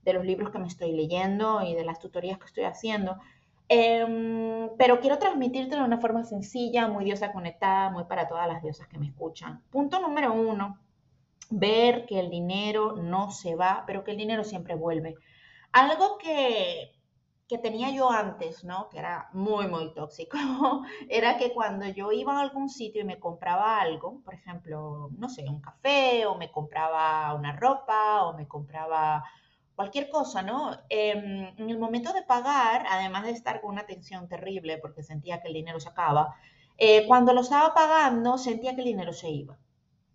de 0.06 0.14
los 0.14 0.24
libros 0.24 0.48
que 0.50 0.58
me 0.58 0.68
estoy 0.68 0.92
leyendo 0.92 1.60
y 1.60 1.74
de 1.74 1.84
las 1.84 1.98
tutorías 1.98 2.38
que 2.38 2.46
estoy 2.46 2.64
haciendo. 2.64 3.18
Em, 3.68 4.70
pero 4.78 5.00
quiero 5.00 5.18
transmitirte 5.18 5.76
de 5.76 5.82
una 5.82 6.00
forma 6.00 6.24
sencilla, 6.24 6.88
muy 6.88 7.04
diosa 7.04 7.30
conectada, 7.30 7.90
muy 7.90 8.04
para 8.04 8.26
todas 8.26 8.48
las 8.48 8.62
diosas 8.62 8.88
que 8.88 8.96
me 8.96 9.08
escuchan. 9.08 9.60
Punto 9.70 10.00
número 10.00 10.32
uno, 10.32 10.78
ver 11.52 12.06
que 12.06 12.20
el 12.20 12.30
dinero 12.30 12.96
no 12.96 13.30
se 13.30 13.54
va, 13.54 13.84
pero 13.86 14.04
que 14.04 14.12
el 14.12 14.16
dinero 14.18 14.44
siempre 14.44 14.74
vuelve. 14.74 15.14
Algo 15.72 16.18
que 16.18 16.92
que 17.52 17.58
tenía 17.58 17.90
yo 17.90 18.10
antes, 18.10 18.64
¿no? 18.64 18.88
Que 18.88 18.98
era 18.98 19.28
muy, 19.34 19.66
muy 19.68 19.92
tóxico, 19.92 20.38
era 21.10 21.36
que 21.36 21.52
cuando 21.52 21.86
yo 21.86 22.10
iba 22.10 22.38
a 22.38 22.40
algún 22.40 22.70
sitio 22.70 23.02
y 23.02 23.04
me 23.04 23.20
compraba 23.20 23.78
algo, 23.78 24.22
por 24.24 24.32
ejemplo, 24.32 25.10
no 25.18 25.28
sé, 25.28 25.44
un 25.46 25.60
café, 25.60 26.24
o 26.24 26.34
me 26.36 26.50
compraba 26.50 27.34
una 27.34 27.52
ropa, 27.54 28.24
o 28.24 28.34
me 28.34 28.48
compraba 28.48 29.22
cualquier 29.74 30.08
cosa, 30.08 30.40
¿no? 30.42 30.78
Em, 30.88 31.52
en 31.58 31.68
el 31.70 31.78
momento 31.78 32.14
de 32.14 32.22
pagar, 32.22 32.86
además 32.88 33.24
de 33.24 33.32
estar 33.32 33.60
con 33.60 33.72
una 33.72 33.84
tensión 33.84 34.28
terrible 34.28 34.78
porque 34.78 35.02
sentía 35.02 35.42
que 35.42 35.48
el 35.48 35.54
dinero 35.54 35.78
se 35.78 35.90
acaba, 35.90 36.34
eh, 36.78 37.06
cuando 37.06 37.34
lo 37.34 37.42
estaba 37.42 37.74
pagando 37.74 38.38
sentía 38.38 38.74
que 38.74 38.80
el 38.80 38.86
dinero 38.86 39.12
se 39.12 39.28
iba. 39.28 39.58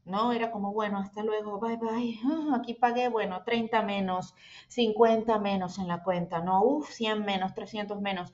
¿No? 0.08 0.32
Era 0.34 0.52
como, 0.52 0.74
bueno, 0.74 0.98
hasta 1.00 1.24
luego, 1.24 1.60
bye 1.60 1.78
bye, 1.78 2.20
ah, 2.26 2.56
aquí 2.62 2.74
pagué, 2.74 3.10
bueno, 3.10 3.44
30 3.44 3.82
menos, 3.84 4.34
50 4.70 5.40
menos 5.40 5.78
en 5.80 5.88
la 5.88 6.04
cuenta, 6.04 6.40
no, 6.40 6.64
uff, 6.64 6.90
100 6.92 7.26
menos, 7.26 7.54
300 7.54 8.02
menos. 8.02 8.34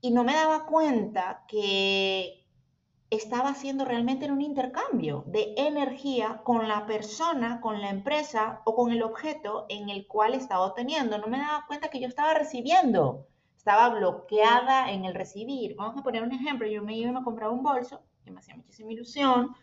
Y 0.00 0.10
no 0.10 0.24
me 0.24 0.34
daba 0.34 0.66
cuenta 0.66 1.44
que 1.48 2.46
estaba 3.10 3.50
haciendo 3.50 3.84
realmente 3.84 4.24
en 4.26 4.32
un 4.32 4.42
intercambio 4.42 5.24
de 5.26 5.54
energía 5.56 6.40
con 6.44 6.66
la 6.68 6.86
persona, 6.86 7.60
con 7.60 7.80
la 7.80 7.90
empresa 7.90 8.62
o 8.64 8.74
con 8.74 8.90
el 8.90 9.02
objeto 9.02 9.66
en 9.68 9.88
el 9.90 10.06
cual 10.06 10.34
estaba 10.34 10.66
obteniendo. 10.66 11.18
No 11.18 11.28
me 11.28 11.38
daba 11.38 11.64
cuenta 11.66 11.88
que 11.88 12.00
yo 12.00 12.08
estaba 12.08 12.34
recibiendo, 12.34 13.26
estaba 13.56 13.88
bloqueada 13.90 14.90
en 14.90 15.04
el 15.04 15.14
recibir. 15.14 15.76
Vamos 15.76 15.96
a 15.96 16.02
poner 16.02 16.22
un 16.22 16.32
ejemplo, 16.32 16.66
yo 16.68 16.82
me 16.82 16.96
iba 16.96 17.10
y 17.10 17.14
me 17.14 17.24
compraba 17.24 17.52
un 17.52 17.62
bolso, 17.62 18.02
que 18.24 18.30
me 18.30 18.40
hacía 18.40 18.56
muchísima 18.56 18.92
ilusión, 18.92 19.54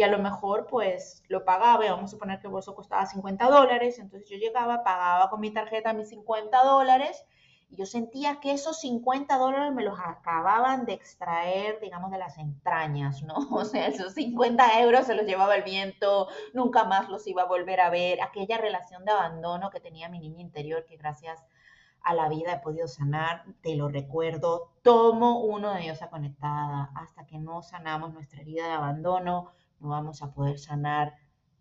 y 0.00 0.02
a 0.02 0.08
lo 0.08 0.18
mejor 0.18 0.66
pues 0.66 1.22
lo 1.28 1.44
pagaba, 1.44 1.84
y 1.84 1.90
vamos 1.90 2.06
a 2.06 2.08
suponer 2.08 2.40
que 2.40 2.46
el 2.46 2.52
bolso 2.54 2.74
costaba 2.74 3.04
50 3.04 3.50
dólares, 3.50 3.98
entonces 3.98 4.30
yo 4.30 4.38
llegaba, 4.38 4.82
pagaba 4.82 5.28
con 5.28 5.40
mi 5.40 5.50
tarjeta 5.50 5.92
mis 5.92 6.08
50 6.08 6.64
dólares 6.64 7.22
y 7.68 7.76
yo 7.76 7.84
sentía 7.84 8.40
que 8.40 8.52
esos 8.52 8.80
50 8.80 9.36
dólares 9.36 9.74
me 9.74 9.84
los 9.84 9.98
acababan 10.00 10.86
de 10.86 10.94
extraer, 10.94 11.80
digamos, 11.82 12.10
de 12.12 12.16
las 12.16 12.38
entrañas, 12.38 13.22
¿no? 13.22 13.34
O 13.50 13.66
sea, 13.66 13.88
esos 13.88 14.14
50 14.14 14.80
euros 14.80 15.04
se 15.04 15.14
los 15.14 15.26
llevaba 15.26 15.54
el 15.54 15.64
viento, 15.64 16.28
nunca 16.54 16.84
más 16.84 17.10
los 17.10 17.26
iba 17.26 17.42
a 17.42 17.46
volver 17.46 17.82
a 17.82 17.90
ver, 17.90 18.22
aquella 18.22 18.56
relación 18.56 19.04
de 19.04 19.12
abandono 19.12 19.68
que 19.68 19.80
tenía 19.80 20.08
mi 20.08 20.18
niña 20.18 20.40
interior 20.40 20.86
que 20.86 20.96
gracias 20.96 21.44
a 22.02 22.14
la 22.14 22.30
vida 22.30 22.54
he 22.54 22.60
podido 22.60 22.88
sanar, 22.88 23.44
te 23.60 23.74
lo 23.74 23.90
recuerdo, 23.90 24.72
tomo 24.80 25.40
uno 25.42 25.74
de 25.74 25.82
Diosa 25.82 26.08
Conectada, 26.08 26.90
hasta 26.94 27.26
que 27.26 27.36
no 27.36 27.60
sanamos 27.60 28.14
nuestra 28.14 28.40
herida 28.40 28.66
de 28.66 28.72
abandono, 28.72 29.52
no 29.80 29.88
vamos 29.88 30.22
a 30.22 30.32
poder 30.32 30.58
sanar 30.58 31.14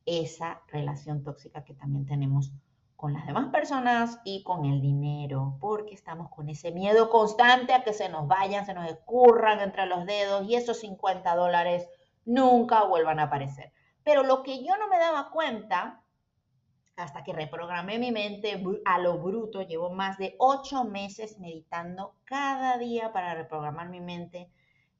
esa 0.05 0.61
relación 0.67 1.23
tóxica 1.23 1.63
que 1.63 1.73
también 1.73 2.05
tenemos 2.05 2.51
con 2.95 3.13
las 3.13 3.25
demás 3.25 3.47
personas 3.47 4.19
y 4.25 4.43
con 4.43 4.65
el 4.65 4.81
dinero, 4.81 5.57
porque 5.61 5.93
estamos 5.93 6.29
con 6.29 6.49
ese 6.49 6.71
miedo 6.71 7.09
constante 7.09 7.73
a 7.73 7.83
que 7.83 7.93
se 7.93 8.09
nos 8.09 8.27
vayan, 8.27 8.65
se 8.65 8.73
nos 8.73 8.89
escurran 8.89 9.61
entre 9.61 9.85
los 9.85 10.05
dedos 10.05 10.45
y 10.47 10.55
esos 10.55 10.79
50 10.81 11.33
dólares 11.35 11.87
nunca 12.25 12.83
vuelvan 12.83 13.19
a 13.19 13.23
aparecer. 13.23 13.71
Pero 14.03 14.23
lo 14.23 14.43
que 14.43 14.65
yo 14.65 14.77
no 14.77 14.89
me 14.89 14.99
daba 14.99 15.29
cuenta 15.31 16.03
hasta 16.99 17.23
que 17.23 17.33
reprogramé 17.33 17.97
mi 17.97 18.11
mente 18.11 18.61
a 18.85 18.99
lo 18.99 19.17
bruto. 19.19 19.61
Llevo 19.61 19.89
más 19.91 20.17
de 20.17 20.35
ocho 20.37 20.83
meses 20.83 21.39
meditando 21.39 22.15
cada 22.25 22.77
día 22.77 23.13
para 23.13 23.33
reprogramar 23.33 23.89
mi 23.89 24.01
mente 24.01 24.51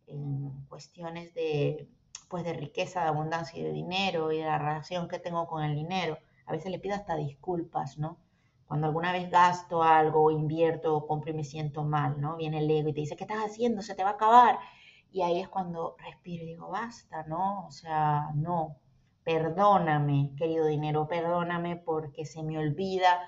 en 0.07 0.65
cuestiones 0.67 1.33
de, 1.33 1.89
pues, 2.29 2.43
de 2.43 2.53
riqueza, 2.53 3.01
de 3.01 3.09
abundancia 3.09 3.59
y 3.59 3.63
de 3.63 3.71
dinero 3.71 4.31
y 4.31 4.37
de 4.37 4.45
la 4.45 4.57
relación 4.57 5.07
que 5.07 5.19
tengo 5.19 5.47
con 5.47 5.63
el 5.63 5.75
dinero. 5.75 6.17
A 6.45 6.51
veces 6.53 6.71
le 6.71 6.79
pido 6.79 6.95
hasta 6.95 7.15
disculpas, 7.15 7.97
¿no? 7.97 8.17
Cuando 8.67 8.87
alguna 8.87 9.11
vez 9.11 9.29
gasto 9.29 9.83
algo, 9.83 10.31
invierto, 10.31 10.95
o 10.95 11.07
compro 11.07 11.31
y 11.31 11.33
me 11.35 11.43
siento 11.43 11.83
mal, 11.83 12.21
¿no? 12.21 12.37
Viene 12.37 12.59
el 12.59 12.71
ego 12.71 12.89
y 12.89 12.93
te 12.93 13.01
dice, 13.01 13.15
¿qué 13.15 13.23
estás 13.25 13.43
haciendo? 13.43 13.81
Se 13.81 13.95
te 13.95 14.03
va 14.03 14.11
a 14.11 14.13
acabar. 14.13 14.59
Y 15.11 15.21
ahí 15.23 15.39
es 15.39 15.49
cuando 15.49 15.95
respiro 15.99 16.43
y 16.43 16.47
digo, 16.47 16.69
basta, 16.69 17.23
¿no? 17.23 17.65
O 17.67 17.71
sea, 17.71 18.29
no, 18.35 18.77
Perdóname, 19.29 20.31
querido 20.37 20.65
dinero, 20.65 21.07
perdóname 21.07 21.75
porque 21.75 22.25
se 22.25 22.41
me 22.41 22.57
olvida 22.57 23.21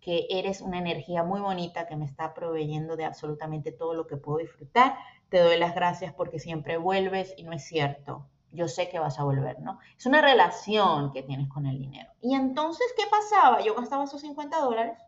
que 0.00 0.28
eres 0.30 0.60
una 0.60 0.78
energía 0.78 1.24
muy 1.24 1.40
bonita 1.40 1.88
que 1.88 1.96
me 1.96 2.04
está 2.04 2.32
proveyendo 2.32 2.94
de 2.94 3.04
absolutamente 3.04 3.72
todo 3.72 3.92
lo 3.92 4.06
que 4.06 4.16
puedo 4.16 4.38
disfrutar. 4.38 4.96
Te 5.30 5.40
doy 5.40 5.58
las 5.58 5.74
gracias 5.74 6.12
porque 6.12 6.38
siempre 6.38 6.76
vuelves 6.76 7.34
y 7.36 7.42
no 7.42 7.52
es 7.52 7.64
cierto. 7.64 8.24
Yo 8.52 8.68
sé 8.68 8.88
que 8.88 8.98
vas 8.98 9.18
a 9.18 9.24
volver, 9.24 9.60
¿no? 9.60 9.78
Es 9.96 10.06
una 10.06 10.22
relación 10.22 11.12
que 11.12 11.22
tienes 11.22 11.48
con 11.48 11.66
el 11.66 11.78
dinero. 11.78 12.10
Y 12.20 12.34
entonces, 12.34 12.86
¿qué 12.96 13.04
pasaba? 13.10 13.60
Yo 13.60 13.74
gastaba 13.74 14.04
esos 14.04 14.20
50 14.20 14.60
dólares 14.60 14.98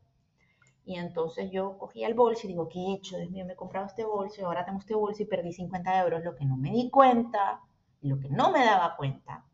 y 0.85 0.97
entonces 0.97 1.51
yo 1.51 1.79
cogía 1.79 2.09
el 2.09 2.15
bolso 2.15 2.47
y 2.47 2.49
digo, 2.49 2.69
¿qué 2.69 2.81
he 2.81 2.95
hecho? 2.95 3.17
Dios 3.17 3.31
mío, 3.31 3.45
me 3.45 3.53
he 3.53 3.57
comprado 3.57 3.87
este 3.87 4.05
bolso 4.05 4.41
y 4.41 4.45
ahora 4.45 4.65
tengo 4.65 4.79
este 4.79 4.95
bolso 4.95 5.23
y 5.23 5.27
perdí 5.27 5.53
50 5.53 6.01
euros. 6.01 6.25
Lo 6.25 6.35
que 6.35 6.45
no 6.45 6.57
me 6.57 6.71
di 6.71 6.91
cuenta, 6.91 7.61
lo 8.01 8.19
que 8.19 8.29
no 8.29 8.51
me 8.51 8.65
daba 8.65 8.97
cuenta, 8.97 9.45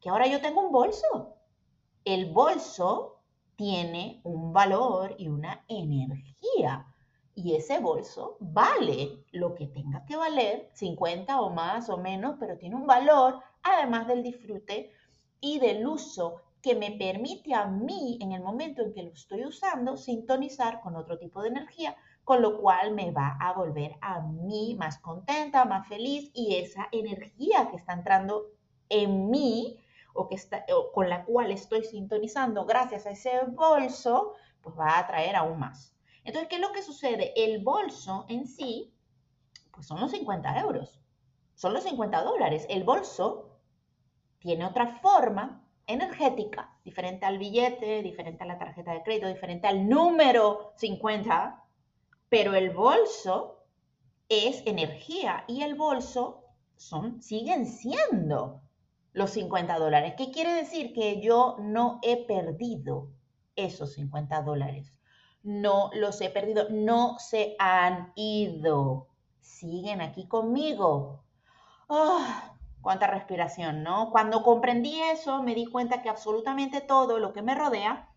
que 0.00 0.08
ahora 0.08 0.26
yo 0.26 0.40
tengo 0.40 0.60
un 0.60 0.72
bolso. 0.72 1.36
El 2.04 2.32
bolso 2.32 3.20
tiene 3.56 4.20
un 4.24 4.52
valor 4.52 5.14
y 5.18 5.28
una 5.28 5.64
energía. 5.68 6.87
Y 7.40 7.54
ese 7.54 7.78
bolso 7.78 8.36
vale 8.40 9.24
lo 9.30 9.54
que 9.54 9.68
tenga 9.68 10.04
que 10.04 10.16
valer, 10.16 10.70
50 10.72 11.40
o 11.40 11.50
más 11.50 11.88
o 11.88 11.96
menos, 11.96 12.34
pero 12.40 12.58
tiene 12.58 12.74
un 12.74 12.84
valor, 12.84 13.40
además 13.62 14.08
del 14.08 14.24
disfrute 14.24 14.90
y 15.40 15.60
del 15.60 15.86
uso 15.86 16.42
que 16.60 16.74
me 16.74 16.90
permite 16.90 17.54
a 17.54 17.66
mí, 17.66 18.18
en 18.20 18.32
el 18.32 18.42
momento 18.42 18.82
en 18.82 18.92
que 18.92 19.04
lo 19.04 19.12
estoy 19.12 19.44
usando, 19.44 19.96
sintonizar 19.96 20.80
con 20.80 20.96
otro 20.96 21.16
tipo 21.16 21.40
de 21.40 21.50
energía, 21.50 21.96
con 22.24 22.42
lo 22.42 22.60
cual 22.60 22.92
me 22.92 23.12
va 23.12 23.38
a 23.40 23.52
volver 23.52 23.94
a 24.00 24.20
mí 24.20 24.74
más 24.76 24.98
contenta, 24.98 25.64
más 25.64 25.86
feliz 25.86 26.32
y 26.34 26.56
esa 26.56 26.88
energía 26.90 27.68
que 27.70 27.76
está 27.76 27.92
entrando 27.92 28.46
en 28.88 29.30
mí 29.30 29.78
o, 30.12 30.28
que 30.28 30.34
está, 30.34 30.64
con 30.92 31.08
la 31.08 31.24
cual 31.24 31.52
estoy 31.52 31.84
sintonizando 31.84 32.64
gracias 32.64 33.06
a 33.06 33.10
ese 33.10 33.30
bolso, 33.46 34.32
pues 34.60 34.76
va 34.76 34.96
a 34.96 34.98
atraer 34.98 35.36
aún 35.36 35.60
más. 35.60 35.94
Entonces, 36.28 36.50
¿qué 36.50 36.56
es 36.56 36.60
lo 36.60 36.72
que 36.72 36.82
sucede? 36.82 37.32
El 37.42 37.64
bolso 37.64 38.26
en 38.28 38.46
sí, 38.46 38.92
pues 39.72 39.86
son 39.86 39.98
los 39.98 40.10
50 40.10 40.60
euros, 40.60 41.00
son 41.54 41.72
los 41.72 41.84
50 41.84 42.22
dólares. 42.22 42.66
El 42.68 42.84
bolso 42.84 43.58
tiene 44.38 44.66
otra 44.66 44.98
forma 44.98 45.66
energética, 45.86 46.76
diferente 46.84 47.24
al 47.24 47.38
billete, 47.38 48.02
diferente 48.02 48.44
a 48.44 48.46
la 48.46 48.58
tarjeta 48.58 48.92
de 48.92 49.02
crédito, 49.02 49.26
diferente 49.26 49.68
al 49.68 49.88
número 49.88 50.74
50, 50.76 51.64
pero 52.28 52.54
el 52.54 52.72
bolso 52.72 53.64
es 54.28 54.62
energía 54.66 55.44
y 55.48 55.62
el 55.62 55.76
bolso 55.76 56.44
son, 56.76 57.22
siguen 57.22 57.64
siendo 57.64 58.60
los 59.14 59.30
50 59.30 59.78
dólares. 59.78 60.12
¿Qué 60.18 60.30
quiere 60.30 60.52
decir? 60.52 60.92
Que 60.92 61.22
yo 61.22 61.56
no 61.58 62.00
he 62.02 62.26
perdido 62.26 63.08
esos 63.56 63.94
50 63.94 64.42
dólares. 64.42 64.97
No 65.42 65.90
los 65.94 66.20
he 66.20 66.30
perdido, 66.30 66.66
no 66.70 67.18
se 67.18 67.56
han 67.58 68.12
ido. 68.16 69.08
Siguen 69.40 70.00
aquí 70.00 70.26
conmigo. 70.26 71.24
¡Ah! 71.88 72.54
cuánta 72.80 73.06
respiración, 73.08 73.82
¿no? 73.82 74.10
Cuando 74.10 74.42
comprendí 74.42 75.00
eso, 75.00 75.42
me 75.42 75.54
di 75.54 75.66
cuenta 75.66 76.00
que 76.00 76.08
absolutamente 76.08 76.80
todo 76.80 77.18
lo 77.18 77.32
que 77.32 77.42
me 77.42 77.54
rodea 77.54 78.08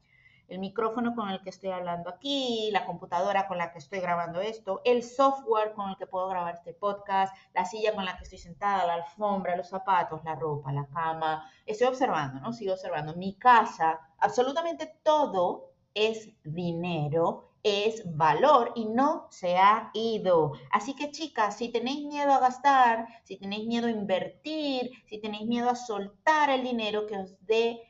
el 0.51 0.59
micrófono 0.59 1.15
con 1.15 1.29
el 1.29 1.41
que 1.41 1.49
estoy 1.49 1.69
hablando 1.69 2.09
aquí, 2.09 2.69
la 2.73 2.85
computadora 2.85 3.47
con 3.47 3.57
la 3.57 3.71
que 3.71 3.79
estoy 3.79 4.01
grabando 4.01 4.41
esto, 4.41 4.81
el 4.83 5.01
software 5.01 5.71
con 5.73 5.89
el 5.89 5.95
que 5.95 6.07
puedo 6.07 6.27
grabar 6.27 6.55
este 6.55 6.73
podcast, 6.73 7.33
la 7.53 7.63
silla 7.63 7.95
con 7.95 8.03
la 8.03 8.17
que 8.17 8.23
estoy 8.23 8.37
sentada, 8.37 8.85
la 8.85 8.95
alfombra, 8.95 9.55
los 9.55 9.69
zapatos, 9.69 10.21
la 10.25 10.35
ropa, 10.35 10.73
la 10.73 10.85
cama. 10.87 11.49
Estoy 11.65 11.87
observando, 11.87 12.41
¿no? 12.41 12.51
Sigo 12.51 12.73
observando. 12.73 13.15
Mi 13.15 13.35
casa, 13.35 14.01
absolutamente 14.19 14.99
todo 15.03 15.70
es 15.93 16.29
dinero, 16.43 17.51
es 17.63 18.03
valor 18.15 18.71
y 18.75 18.85
no 18.85 19.27
se 19.29 19.57
ha 19.57 19.91
ido. 19.93 20.53
Así 20.71 20.95
que 20.95 21.11
chicas, 21.11 21.57
si 21.57 21.69
tenéis 21.69 22.05
miedo 22.05 22.31
a 22.31 22.39
gastar, 22.39 23.07
si 23.23 23.37
tenéis 23.37 23.67
miedo 23.67 23.87
a 23.87 23.91
invertir, 23.91 24.91
si 25.05 25.19
tenéis 25.19 25.47
miedo 25.47 25.69
a 25.69 25.75
soltar 25.75 26.49
el 26.49 26.63
dinero 26.63 27.05
que 27.07 27.17
os 27.17 27.35
dé 27.45 27.81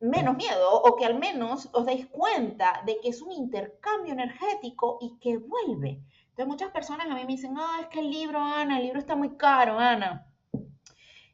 menos 0.00 0.36
miedo 0.36 0.72
o 0.72 0.96
que 0.96 1.04
al 1.04 1.18
menos 1.18 1.68
os 1.72 1.84
deis 1.84 2.06
cuenta 2.06 2.82
de 2.86 2.98
que 3.00 3.10
es 3.10 3.20
un 3.20 3.32
intercambio 3.32 4.12
energético 4.12 4.98
y 5.00 5.18
que 5.18 5.36
vuelve. 5.36 6.00
Entonces 6.30 6.46
muchas 6.46 6.70
personas 6.70 7.06
a 7.06 7.14
mí 7.14 7.20
me 7.20 7.26
dicen, 7.26 7.54
ah, 7.58 7.80
es 7.82 7.88
que 7.88 8.00
el 8.00 8.10
libro, 8.10 8.40
Ana, 8.40 8.78
el 8.78 8.84
libro 8.84 8.98
está 8.98 9.14
muy 9.14 9.36
caro, 9.36 9.78
Ana. 9.78 10.26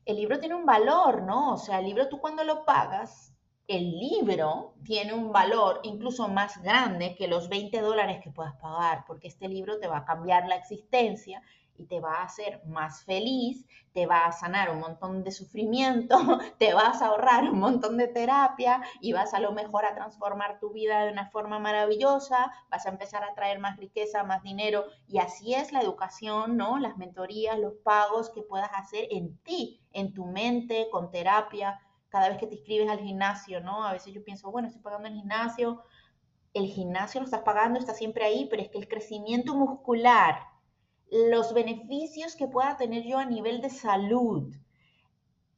El 0.05 0.16
libro 0.16 0.40
tiene 0.40 0.55
un 0.55 0.66
valor, 0.66 1.22
¿no? 1.22 1.55
O 1.55 1.57
sea, 1.57 1.79
el 1.79 1.87
libro 1.87 2.09
tú 2.09 2.20
cuando 2.20 2.42
lo 2.44 2.64
pagas, 2.64 3.36
el 3.68 3.98
libro 3.98 4.74
tiene 4.85 5.12
un 5.12 5.33
valor 5.33 5.81
incluso 5.83 6.29
más 6.29 6.62
grande 6.62 7.16
que 7.16 7.29
los 7.29 7.48
20 7.48 7.81
dólares 7.81 8.20
que 8.22 8.31
puedas 8.31 8.55
pagar, 8.57 9.05
porque 9.07 9.29
este 9.29 9.48
libro 9.48 9.79
te 9.79 9.88
va 9.88 9.98
a 9.98 10.05
cambiar 10.05 10.46
la 10.46 10.57
existencia 10.57 11.42
y 11.79 11.87
te 11.87 12.00
va 12.00 12.16
a 12.16 12.24
hacer 12.24 12.62
más 12.66 13.05
feliz, 13.05 13.66
te 13.92 14.07
va 14.07 14.26
a 14.26 14.33
sanar 14.33 14.70
un 14.70 14.81
montón 14.81 15.24
de 15.24 15.31
sufrimiento, 15.31 16.16
te 16.59 16.74
vas 16.74 17.02
a 17.02 17.09
ahorrar 17.09 17.50
un 17.50 17.59
montón 17.59 17.96
de 17.96 18.09
terapia 18.09 18.83
y 19.00 19.12
vas 19.12 19.35
a 19.35 19.40
lo 19.40 19.52
mejor 19.52 19.85
a 19.85 19.94
transformar 19.94 20.59
tu 20.59 20.72
vida 20.72 21.05
de 21.05 21.12
una 21.12 21.31
forma 21.31 21.59
maravillosa, 21.59 22.52
vas 22.70 22.87
a 22.87 22.90
empezar 22.90 23.24
a 23.24 23.35
traer 23.35 23.59
más 23.59 23.76
riqueza, 23.76 24.22
más 24.22 24.42
dinero 24.42 24.87
y 25.09 25.18
así 25.18 25.55
es 25.55 25.72
la 25.72 25.81
educación, 25.81 26.57
¿no? 26.57 26.79
Las 26.79 26.96
mentorías, 26.96 27.59
los 27.59 27.74
pagos 27.85 28.31
que 28.31 28.42
puedas 28.42 28.70
hacer 28.74 29.09
en 29.11 29.37
ti, 29.38 29.81
en 29.92 30.14
tu 30.14 30.24
mente, 30.26 30.88
con 30.90 31.11
terapia, 31.11 31.81
cada 32.16 32.31
vez 32.31 32.38
que 32.38 32.46
te 32.46 32.55
inscribes 32.55 32.88
al 32.88 33.00
gimnasio, 33.00 33.61
¿no? 33.61 33.85
A 33.85 33.92
veces 33.92 34.14
yo 34.14 34.24
pienso, 34.24 34.50
bueno, 34.50 34.68
estoy 34.68 34.81
pagando 34.81 35.09
el 35.09 35.16
gimnasio, 35.16 35.83
el 36.55 36.66
gimnasio 36.66 37.20
lo 37.20 37.26
estás 37.26 37.42
pagando, 37.42 37.79
está 37.79 37.92
siempre 37.92 38.24
ahí, 38.24 38.46
pero 38.48 38.62
es 38.62 38.70
que 38.70 38.79
el 38.79 38.88
crecimiento 38.88 39.55
muscular, 39.55 40.40
los 41.11 41.52
beneficios 41.52 42.35
que 42.35 42.48
pueda 42.48 42.79
tener 42.79 43.05
yo 43.05 43.18
a 43.18 43.26
nivel 43.26 43.61
de 43.61 43.68
salud 43.68 44.57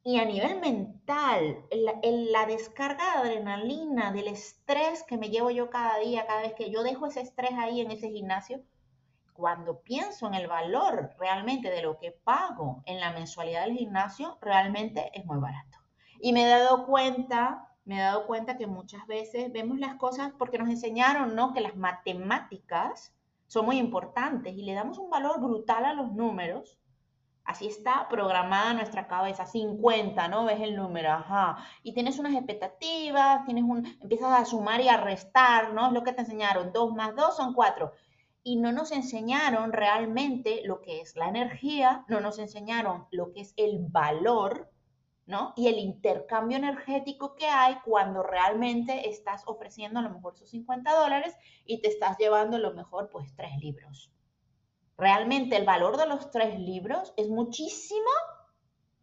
y 0.03 0.17
a 0.19 0.25
nivel 0.25 0.59
mental, 0.59 1.63
la, 1.71 2.45
descarga 2.45 3.05
de 3.05 3.29
adrenalina, 3.29 4.11
del 4.11 4.27
estrés 4.27 5.03
que 5.03 5.17
me 5.17 5.29
llevo 5.29 5.51
yo 5.51 5.69
cada 5.69 5.97
día, 5.99 6.27
cada 6.27 6.41
vez 6.41 6.55
que 6.55 6.69
yo 6.69 6.83
dejo 6.83 7.07
ese 7.07 7.21
estrés 7.21 7.53
ahí 7.53 7.79
en 7.79 7.91
ese 7.91 8.09
gimnasio, 8.09 8.61
cuando 9.31 9.79
pienso 9.79 10.27
en 10.27 10.33
el 10.33 10.47
valor 10.47 11.11
realmente 11.17 11.69
de 11.69 11.83
lo 11.83 11.97
que 11.99 12.11
pago 12.11 12.83
en 12.85 12.99
la 12.99 13.13
mensualidad 13.13 13.63
del 13.63 13.77
gimnasio, 13.77 14.37
realmente 14.41 15.09
es 15.13 15.23
muy 15.23 15.37
barato. 15.37 15.68
Y 16.21 16.33
me 16.33 16.43
he 16.43 16.47
dado 16.47 16.85
cuenta, 16.85 17.69
me 17.85 17.97
he 17.97 18.01
dado 18.01 18.27
cuenta 18.27 18.57
que 18.57 18.67
muchas 18.67 19.07
veces 19.07 19.51
vemos 19.53 19.79
las 19.79 19.95
cosas 19.95 20.33
porque 20.37 20.57
nos 20.57 20.69
enseñaron, 20.69 21.33
¿no? 21.33 21.53
Que 21.53 21.61
las 21.61 21.77
matemáticas 21.77 23.13
son 23.47 23.65
muy 23.65 23.77
importantes 23.77 24.53
y 24.53 24.63
le 24.63 24.73
damos 24.73 24.97
un 24.97 25.09
valor 25.09 25.39
brutal 25.39 25.85
a 25.85 25.93
los 25.93 26.11
números. 26.11 26.77
Así 27.45 27.67
está 27.67 28.07
programada 28.09 28.73
nuestra 28.73 29.07
cabeza, 29.07 29.45
50, 29.45 30.27
¿no? 30.27 30.45
Ves 30.45 30.61
el 30.61 30.75
número, 30.75 31.11
ajá. 31.11 31.57
Y 31.81 31.93
tienes 31.93 32.19
unas 32.19 32.35
expectativas, 32.35 33.45
tienes 33.45 33.63
un, 33.63 33.85
empiezas 34.01 34.39
a 34.39 34.45
sumar 34.45 34.81
y 34.81 34.89
a 34.89 34.97
restar, 34.97 35.73
¿no? 35.73 35.87
Es 35.87 35.93
lo 35.93 36.03
que 36.03 36.11
te 36.11 36.21
enseñaron, 36.21 36.71
2 36.73 36.93
más 36.93 37.15
2 37.15 37.35
son 37.35 37.53
4. 37.53 37.91
Y 38.43 38.57
no 38.57 38.71
nos 38.71 38.91
enseñaron 38.91 39.71
realmente 39.71 40.61
lo 40.65 40.81
que 40.81 41.01
es 41.01 41.15
la 41.15 41.29
energía, 41.29 42.05
no 42.07 42.19
nos 42.19 42.39
enseñaron 42.39 43.07
lo 43.09 43.31
que 43.31 43.41
es 43.41 43.53
el 43.57 43.79
valor 43.79 44.69
y 45.55 45.67
el 45.67 45.77
intercambio 45.77 46.57
energético 46.57 47.35
que 47.35 47.45
hay 47.45 47.75
cuando 47.85 48.23
realmente 48.23 49.09
estás 49.09 49.43
ofreciendo 49.45 49.99
a 49.99 50.03
lo 50.03 50.09
mejor 50.09 50.33
esos 50.33 50.49
50 50.49 50.91
dólares 50.95 51.35
y 51.65 51.81
te 51.81 51.87
estás 51.87 52.17
llevando 52.17 52.57
a 52.57 52.59
lo 52.59 52.73
mejor 52.73 53.09
pues 53.11 53.35
tres 53.35 53.51
libros. 53.59 54.11
Realmente 54.97 55.55
el 55.55 55.65
valor 55.65 55.97
de 55.97 56.07
los 56.07 56.31
tres 56.31 56.59
libros 56.59 57.13
es 57.15 57.29
muchísimo, 57.29 58.09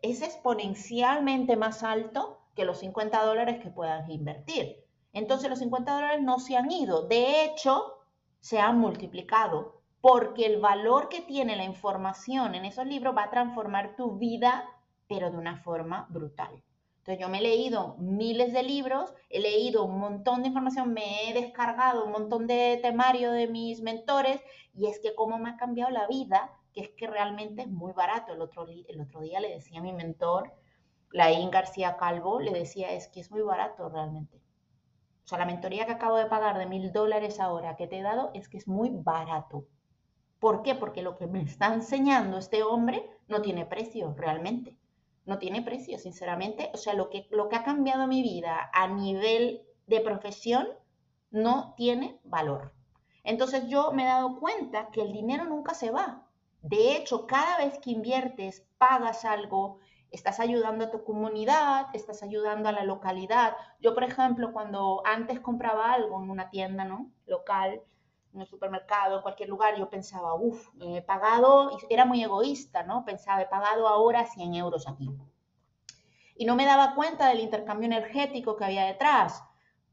es 0.02 0.20
exponencialmente 0.20 1.56
más 1.56 1.82
alto 1.82 2.40
que 2.54 2.64
los 2.64 2.78
50 2.78 3.24
dólares 3.24 3.60
que 3.62 3.70
puedas 3.70 4.08
invertir. 4.08 4.84
Entonces 5.12 5.48
los 5.48 5.60
50 5.60 5.94
dólares 5.94 6.22
no 6.22 6.38
se 6.40 6.56
han 6.56 6.70
ido, 6.70 7.06
de 7.06 7.44
hecho 7.44 8.00
se 8.40 8.58
han 8.58 8.78
multiplicado 8.78 9.80
porque 10.00 10.46
el 10.46 10.60
valor 10.60 11.08
que 11.08 11.20
tiene 11.20 11.56
la 11.56 11.64
información 11.64 12.54
en 12.54 12.64
esos 12.64 12.86
libros 12.86 13.16
va 13.16 13.24
a 13.24 13.30
transformar 13.30 13.96
tu 13.96 14.18
vida 14.18 14.64
pero 15.08 15.30
de 15.30 15.36
una 15.36 15.56
forma 15.58 16.06
brutal. 16.10 16.62
Entonces 17.06 17.24
yo 17.24 17.28
me 17.28 17.38
he 17.38 17.42
leído 17.42 17.94
miles 17.98 18.52
de 18.52 18.64
libros, 18.64 19.14
he 19.30 19.38
leído 19.38 19.84
un 19.84 20.00
montón 20.00 20.42
de 20.42 20.48
información, 20.48 20.92
me 20.92 21.30
he 21.30 21.34
descargado 21.34 22.04
un 22.04 22.10
montón 22.10 22.48
de 22.48 22.80
temario 22.82 23.30
de 23.30 23.46
mis 23.46 23.80
mentores 23.80 24.40
y 24.74 24.86
es 24.86 24.98
que 24.98 25.14
cómo 25.14 25.38
me 25.38 25.50
ha 25.50 25.56
cambiado 25.56 25.92
la 25.92 26.08
vida, 26.08 26.50
que 26.72 26.80
es 26.80 26.90
que 26.90 27.06
realmente 27.06 27.62
es 27.62 27.68
muy 27.68 27.92
barato. 27.92 28.32
El 28.32 28.42
otro, 28.42 28.66
el 28.66 29.00
otro 29.00 29.20
día 29.20 29.38
le 29.38 29.50
decía 29.50 29.78
a 29.78 29.82
mi 29.84 29.92
mentor, 29.92 30.52
Laín 31.12 31.52
García 31.52 31.96
Calvo, 31.96 32.40
le 32.40 32.50
decía, 32.50 32.90
es 32.90 33.06
que 33.06 33.20
es 33.20 33.30
muy 33.30 33.42
barato 33.42 33.88
realmente. 33.88 34.38
O 35.24 35.28
sea, 35.28 35.38
la 35.38 35.46
mentoría 35.46 35.86
que 35.86 35.92
acabo 35.92 36.16
de 36.16 36.26
pagar 36.26 36.58
de 36.58 36.66
mil 36.66 36.92
dólares 36.92 37.38
ahora 37.38 37.76
que 37.76 37.86
te 37.86 38.00
he 38.00 38.02
dado 38.02 38.32
es 38.34 38.48
que 38.48 38.58
es 38.58 38.66
muy 38.66 38.90
barato. 38.90 39.64
¿Por 40.40 40.62
qué? 40.62 40.74
Porque 40.74 41.02
lo 41.02 41.16
que 41.16 41.28
me 41.28 41.42
está 41.42 41.72
enseñando 41.72 42.36
este 42.36 42.64
hombre 42.64 43.08
no 43.28 43.42
tiene 43.42 43.64
precio 43.64 44.12
realmente 44.16 44.76
no 45.26 45.38
tiene 45.38 45.62
precio, 45.62 45.98
sinceramente. 45.98 46.70
O 46.72 46.76
sea, 46.76 46.94
lo 46.94 47.10
que, 47.10 47.26
lo 47.30 47.48
que 47.48 47.56
ha 47.56 47.64
cambiado 47.64 48.06
mi 48.06 48.22
vida 48.22 48.70
a 48.72 48.88
nivel 48.88 49.62
de 49.86 50.00
profesión 50.00 50.68
no 51.30 51.74
tiene 51.76 52.18
valor. 52.24 52.72
Entonces 53.24 53.66
yo 53.68 53.92
me 53.92 54.04
he 54.04 54.06
dado 54.06 54.38
cuenta 54.38 54.88
que 54.92 55.02
el 55.02 55.12
dinero 55.12 55.44
nunca 55.44 55.74
se 55.74 55.90
va. 55.90 56.26
De 56.62 56.96
hecho, 56.96 57.26
cada 57.26 57.58
vez 57.58 57.78
que 57.78 57.90
inviertes, 57.90 58.66
pagas 58.78 59.24
algo, 59.24 59.78
estás 60.10 60.40
ayudando 60.40 60.84
a 60.84 60.90
tu 60.90 61.04
comunidad, 61.04 61.86
estás 61.92 62.22
ayudando 62.22 62.68
a 62.68 62.72
la 62.72 62.84
localidad. 62.84 63.56
Yo, 63.80 63.94
por 63.94 64.04
ejemplo, 64.04 64.52
cuando 64.52 65.02
antes 65.04 65.40
compraba 65.40 65.92
algo 65.92 66.22
en 66.22 66.30
una 66.30 66.50
tienda 66.50 66.84
¿no? 66.84 67.10
local, 67.26 67.82
en 68.36 68.42
el 68.42 68.46
supermercado, 68.46 69.16
en 69.16 69.22
cualquier 69.22 69.48
lugar, 69.48 69.76
yo 69.76 69.90
pensaba, 69.90 70.34
uff, 70.34 70.68
he 70.80 71.02
pagado, 71.02 71.76
era 71.88 72.04
muy 72.04 72.22
egoísta, 72.22 72.82
¿no? 72.82 73.04
Pensaba, 73.04 73.42
he 73.42 73.46
pagado 73.46 73.88
ahora 73.88 74.26
100 74.26 74.54
euros 74.54 74.86
aquí. 74.86 75.10
Y 76.36 76.44
no 76.44 76.54
me 76.54 76.66
daba 76.66 76.94
cuenta 76.94 77.28
del 77.28 77.40
intercambio 77.40 77.86
energético 77.86 78.56
que 78.56 78.64
había 78.66 78.84
detrás. 78.84 79.42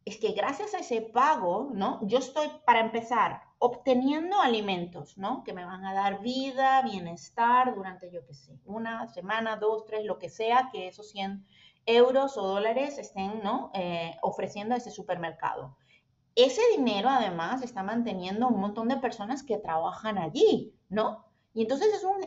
Es 0.05 0.17
que 0.17 0.33
gracias 0.33 0.73
a 0.73 0.79
ese 0.79 1.01
pago, 1.01 1.69
¿no? 1.73 1.99
Yo 2.03 2.17
estoy, 2.17 2.49
para 2.65 2.81
empezar, 2.81 3.41
obteniendo 3.59 4.41
alimentos, 4.41 5.17
¿no? 5.17 5.43
Que 5.45 5.53
me 5.53 5.63
van 5.63 5.85
a 5.85 5.93
dar 5.93 6.21
vida, 6.21 6.81
bienestar 6.81 7.73
durante, 7.73 8.11
yo 8.11 8.25
qué 8.25 8.33
sé, 8.33 8.59
una 8.65 9.07
semana, 9.07 9.55
dos, 9.55 9.85
tres, 9.85 10.03
lo 10.03 10.19
que 10.19 10.29
sea, 10.29 10.69
que 10.69 10.89
esos 10.89 11.09
100 11.11 11.45
euros 11.85 12.37
o 12.37 12.45
dólares 12.45 12.97
estén, 12.97 13.41
¿no? 13.41 13.71
Eh, 13.73 14.17
ofreciendo 14.21 14.75
ese 14.75 14.91
supermercado. 14.91 15.77
Ese 16.35 16.61
dinero 16.75 17.09
además 17.09 17.61
está 17.61 17.83
manteniendo 17.83 18.47
un 18.47 18.59
montón 18.59 18.87
de 18.87 18.97
personas 18.97 19.43
que 19.43 19.59
trabajan 19.59 20.17
allí, 20.17 20.73
¿no? 20.89 21.25
Y 21.53 21.61
entonces 21.61 21.93
es 21.93 22.03
un, 22.03 22.23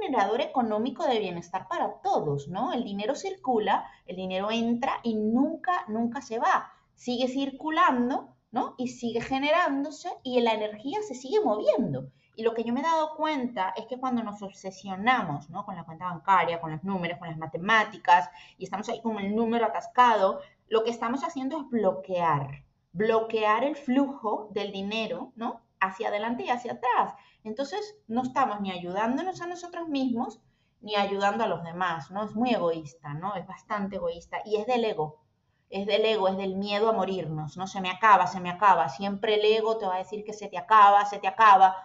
generador 0.00 0.40
económico 0.40 1.04
de 1.04 1.18
bienestar 1.18 1.66
para 1.66 1.94
todos, 2.00 2.46
¿no? 2.46 2.72
El 2.72 2.84
dinero 2.84 3.16
circula, 3.16 3.84
el 4.06 4.14
dinero 4.14 4.52
entra 4.52 5.00
y 5.02 5.16
nunca, 5.16 5.84
nunca 5.88 6.22
se 6.22 6.38
va. 6.38 6.72
Sigue 6.94 7.26
circulando, 7.26 8.36
¿no? 8.52 8.76
Y 8.78 8.88
sigue 8.88 9.20
generándose 9.20 10.08
y 10.22 10.40
la 10.40 10.52
energía 10.52 11.00
se 11.02 11.16
sigue 11.16 11.40
moviendo. 11.40 12.12
Y 12.36 12.44
lo 12.44 12.54
que 12.54 12.62
yo 12.62 12.72
me 12.72 12.78
he 12.80 12.84
dado 12.84 13.16
cuenta 13.16 13.74
es 13.76 13.86
que 13.86 13.98
cuando 13.98 14.22
nos 14.22 14.40
obsesionamos, 14.40 15.50
¿no? 15.50 15.64
Con 15.64 15.74
la 15.74 15.84
cuenta 15.84 16.04
bancaria, 16.04 16.60
con 16.60 16.70
los 16.70 16.84
números, 16.84 17.18
con 17.18 17.26
las 17.26 17.38
matemáticas, 17.38 18.30
y 18.56 18.62
estamos 18.62 18.88
ahí 18.88 19.02
con 19.02 19.18
el 19.18 19.34
número 19.34 19.66
atascado, 19.66 20.40
lo 20.68 20.84
que 20.84 20.90
estamos 20.90 21.24
haciendo 21.24 21.60
es 21.60 21.68
bloquear, 21.68 22.62
bloquear 22.98 23.62
el 23.62 23.76
flujo 23.76 24.48
del 24.50 24.72
dinero, 24.72 25.32
¿no? 25.36 25.62
Hacia 25.80 26.08
adelante 26.08 26.42
y 26.42 26.50
hacia 26.50 26.72
atrás. 26.72 27.14
Entonces, 27.44 27.96
no 28.08 28.22
estamos 28.22 28.60
ni 28.60 28.72
ayudándonos 28.72 29.40
a 29.40 29.46
nosotros 29.46 29.88
mismos, 29.88 30.40
ni 30.80 30.96
ayudando 30.96 31.44
a 31.44 31.46
los 31.46 31.62
demás, 31.62 32.10
¿no? 32.10 32.24
Es 32.24 32.34
muy 32.34 32.50
egoísta, 32.52 33.14
¿no? 33.14 33.36
Es 33.36 33.46
bastante 33.46 33.96
egoísta 33.96 34.38
y 34.44 34.56
es 34.56 34.66
del 34.66 34.84
ego. 34.84 35.22
Es 35.70 35.86
del 35.86 36.04
ego, 36.04 36.26
es 36.26 36.36
del 36.36 36.56
miedo 36.56 36.88
a 36.88 36.92
morirnos, 36.92 37.56
¿no? 37.56 37.68
Se 37.68 37.80
me 37.80 37.90
acaba, 37.90 38.26
se 38.26 38.40
me 38.40 38.50
acaba. 38.50 38.88
Siempre 38.88 39.34
el 39.34 39.44
ego 39.44 39.78
te 39.78 39.86
va 39.86 39.94
a 39.94 39.98
decir 39.98 40.24
que 40.24 40.32
se 40.32 40.48
te 40.48 40.58
acaba, 40.58 41.04
se 41.04 41.20
te 41.20 41.28
acaba. 41.28 41.76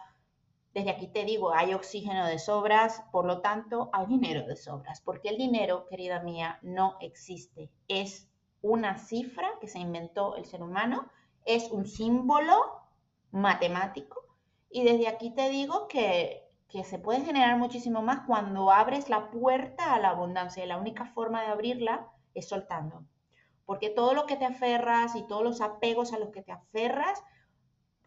Desde 0.74 0.90
aquí 0.90 1.08
te 1.08 1.26
digo, 1.26 1.54
hay 1.54 1.76
oxígeno 1.76 2.26
de 2.26 2.40
sobras, 2.40 3.04
por 3.12 3.26
lo 3.26 3.42
tanto, 3.42 3.92
hay 3.94 4.08
dinero 4.08 4.48
de 4.48 4.56
sobras, 4.56 5.02
porque 5.02 5.30
el 5.30 5.38
dinero, 5.38 5.86
querida 5.88 6.24
mía, 6.24 6.58
no 6.64 6.98
existe. 7.02 7.72
Es 7.88 8.33
una 8.64 8.98
cifra 8.98 9.48
que 9.62 9.68
se 9.68 9.78
inventó 9.78 10.36
el 10.36 10.46
ser 10.46 10.64
humano, 10.64 11.08
es 11.46 11.70
un 11.70 11.86
símbolo 11.86 12.82
matemático 13.32 14.24
y 14.74 14.84
desde 14.84 15.08
aquí 15.08 15.30
te 15.30 15.50
digo 15.50 15.88
que, 15.88 16.50
que 16.68 16.84
se 16.84 16.98
puede 16.98 17.22
generar 17.22 17.58
muchísimo 17.58 18.02
más 18.02 18.22
cuando 18.26 18.72
abres 18.72 19.08
la 19.08 19.30
puerta 19.30 19.94
a 19.94 20.00
la 20.00 20.10
abundancia 20.10 20.66
y 20.66 20.68
la 20.68 20.78
única 20.78 21.06
forma 21.06 21.42
de 21.42 21.50
abrirla 21.50 22.08
es 22.34 22.50
soltando. 22.50 23.06
Porque 23.66 23.92
todo 23.92 24.16
lo 24.16 24.26
que 24.26 24.36
te 24.36 24.46
aferras 24.46 25.16
y 25.16 25.28
todos 25.28 25.44
los 25.44 25.62
apegos 25.62 26.12
a 26.12 26.18
los 26.18 26.32
que 26.32 26.42
te 26.42 26.52
aferras, 26.52 27.22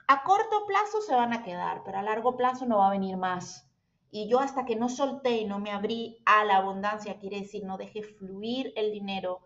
a 0.08 0.24
corto 0.24 0.66
plazo 0.66 1.00
se 1.00 1.14
van 1.14 1.32
a 1.32 1.44
quedar, 1.44 1.82
pero 1.84 1.98
a 1.98 2.02
largo 2.02 2.36
plazo 2.36 2.66
no 2.66 2.78
va 2.78 2.88
a 2.88 2.92
venir 2.92 3.16
más. 3.16 3.70
Y 4.10 4.28
yo 4.28 4.40
hasta 4.40 4.64
que 4.64 4.74
no 4.74 4.88
solté 4.88 5.36
y 5.36 5.44
no 5.44 5.60
me 5.60 5.70
abrí 5.70 6.20
a 6.24 6.44
la 6.44 6.56
abundancia, 6.56 7.18
quiere 7.18 7.40
decir, 7.40 7.64
no 7.64 7.76
dejé 7.76 8.02
fluir 8.02 8.72
el 8.74 8.90
dinero, 8.90 9.45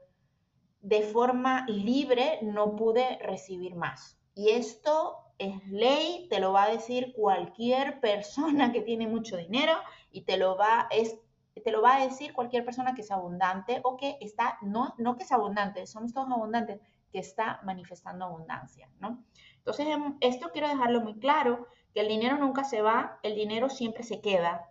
de 0.80 1.02
forma 1.02 1.66
libre 1.66 2.38
no 2.42 2.76
pude 2.76 3.18
recibir 3.18 3.74
más. 3.74 4.18
Y 4.34 4.50
esto 4.50 5.18
es 5.38 5.66
ley, 5.68 6.26
te 6.28 6.40
lo 6.40 6.52
va 6.52 6.64
a 6.64 6.70
decir 6.70 7.12
cualquier 7.14 8.00
persona 8.00 8.72
que 8.72 8.82
tiene 8.82 9.06
mucho 9.06 9.36
dinero 9.36 9.72
y 10.12 10.22
te 10.22 10.36
lo 10.36 10.56
va, 10.56 10.86
es, 10.90 11.16
te 11.62 11.72
lo 11.72 11.82
va 11.82 11.96
a 11.96 12.04
decir 12.04 12.32
cualquier 12.32 12.64
persona 12.64 12.94
que 12.94 13.00
es 13.02 13.10
abundante 13.10 13.80
o 13.84 13.96
que 13.96 14.18
está, 14.20 14.58
no, 14.62 14.94
no 14.98 15.16
que 15.16 15.24
es 15.24 15.32
abundante, 15.32 15.86
somos 15.86 16.12
todos 16.12 16.30
abundantes, 16.30 16.80
que 17.10 17.18
está 17.18 17.60
manifestando 17.64 18.24
abundancia, 18.24 18.88
¿no? 19.00 19.24
Entonces, 19.56 19.86
em, 19.88 20.16
esto 20.20 20.50
quiero 20.52 20.68
dejarlo 20.68 21.00
muy 21.00 21.14
claro, 21.18 21.66
que 21.92 22.00
el 22.00 22.08
dinero 22.08 22.38
nunca 22.38 22.64
se 22.64 22.82
va, 22.82 23.18
el 23.22 23.34
dinero 23.34 23.68
siempre 23.68 24.04
se 24.04 24.20
queda, 24.20 24.68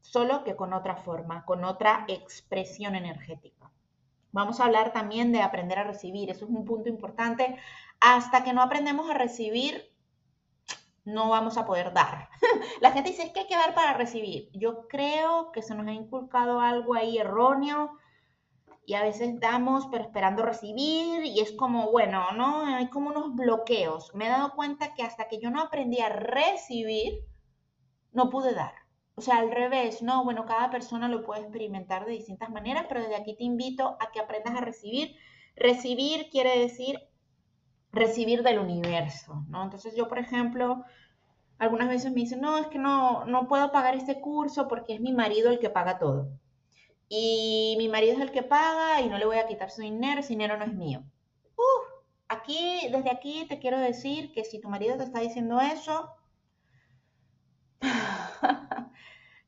solo 0.00 0.44
que 0.44 0.54
con 0.54 0.72
otra 0.72 0.96
forma, 0.96 1.44
con 1.44 1.64
otra 1.64 2.04
expresión 2.08 2.94
energética. 2.94 3.59
Vamos 4.32 4.60
a 4.60 4.64
hablar 4.64 4.92
también 4.92 5.32
de 5.32 5.42
aprender 5.42 5.78
a 5.78 5.84
recibir. 5.84 6.30
Eso 6.30 6.44
es 6.44 6.50
un 6.50 6.64
punto 6.64 6.88
importante. 6.88 7.56
Hasta 8.00 8.44
que 8.44 8.52
no 8.52 8.62
aprendemos 8.62 9.10
a 9.10 9.14
recibir, 9.14 9.92
no 11.04 11.28
vamos 11.28 11.56
a 11.56 11.66
poder 11.66 11.92
dar. 11.92 12.28
La 12.80 12.92
gente 12.92 13.10
dice, 13.10 13.24
es 13.24 13.32
que 13.32 13.40
hay 13.40 13.46
que 13.46 13.56
dar 13.56 13.74
para 13.74 13.94
recibir. 13.94 14.50
Yo 14.52 14.86
creo 14.88 15.52
que 15.52 15.62
se 15.62 15.74
nos 15.74 15.86
ha 15.86 15.92
inculcado 15.92 16.60
algo 16.60 16.94
ahí 16.94 17.18
erróneo 17.18 17.98
y 18.86 18.94
a 18.94 19.02
veces 19.02 19.38
damos 19.38 19.86
pero 19.90 20.04
esperando 20.04 20.42
recibir 20.42 21.24
y 21.24 21.40
es 21.40 21.52
como, 21.52 21.90
bueno, 21.90 22.32
¿no? 22.32 22.66
Hay 22.66 22.88
como 22.88 23.10
unos 23.10 23.34
bloqueos. 23.34 24.14
Me 24.14 24.26
he 24.26 24.30
dado 24.30 24.54
cuenta 24.54 24.94
que 24.94 25.02
hasta 25.02 25.28
que 25.28 25.38
yo 25.38 25.50
no 25.50 25.60
aprendí 25.60 26.00
a 26.00 26.08
recibir, 26.08 27.24
no 28.12 28.30
pude 28.30 28.54
dar. 28.54 28.79
O 29.20 29.22
sea, 29.22 29.36
al 29.36 29.50
revés, 29.50 30.00
¿no? 30.00 30.24
Bueno, 30.24 30.46
cada 30.46 30.70
persona 30.70 31.06
lo 31.06 31.22
puede 31.22 31.42
experimentar 31.42 32.06
de 32.06 32.12
distintas 32.12 32.48
maneras, 32.48 32.86
pero 32.88 33.02
desde 33.02 33.16
aquí 33.16 33.36
te 33.36 33.44
invito 33.44 33.98
a 34.00 34.10
que 34.10 34.18
aprendas 34.18 34.56
a 34.56 34.62
recibir. 34.62 35.14
Recibir 35.56 36.30
quiere 36.30 36.58
decir 36.58 36.98
recibir 37.92 38.42
del 38.42 38.60
universo, 38.60 39.44
¿no? 39.48 39.62
Entonces 39.62 39.94
yo, 39.94 40.08
por 40.08 40.18
ejemplo, 40.18 40.86
algunas 41.58 41.90
veces 41.90 42.12
me 42.12 42.22
dicen, 42.22 42.40
no, 42.40 42.56
es 42.56 42.68
que 42.68 42.78
no, 42.78 43.26
no 43.26 43.46
puedo 43.46 43.70
pagar 43.72 43.94
este 43.94 44.22
curso 44.22 44.68
porque 44.68 44.94
es 44.94 45.02
mi 45.02 45.12
marido 45.12 45.50
el 45.50 45.58
que 45.58 45.68
paga 45.68 45.98
todo. 45.98 46.30
Y 47.10 47.74
mi 47.76 47.90
marido 47.90 48.14
es 48.14 48.22
el 48.22 48.32
que 48.32 48.42
paga 48.42 49.02
y 49.02 49.10
no 49.10 49.18
le 49.18 49.26
voy 49.26 49.36
a 49.36 49.46
quitar 49.46 49.70
su 49.70 49.82
dinero, 49.82 50.20
ese 50.20 50.30
dinero 50.30 50.56
no 50.56 50.64
es 50.64 50.72
mío. 50.72 51.02
Uh, 51.56 52.04
aquí, 52.26 52.88
desde 52.90 53.10
aquí 53.10 53.44
te 53.50 53.58
quiero 53.58 53.78
decir 53.78 54.32
que 54.32 54.44
si 54.44 54.62
tu 54.62 54.70
marido 54.70 54.96
te 54.96 55.04
está 55.04 55.20
diciendo 55.20 55.60
eso, 55.60 56.08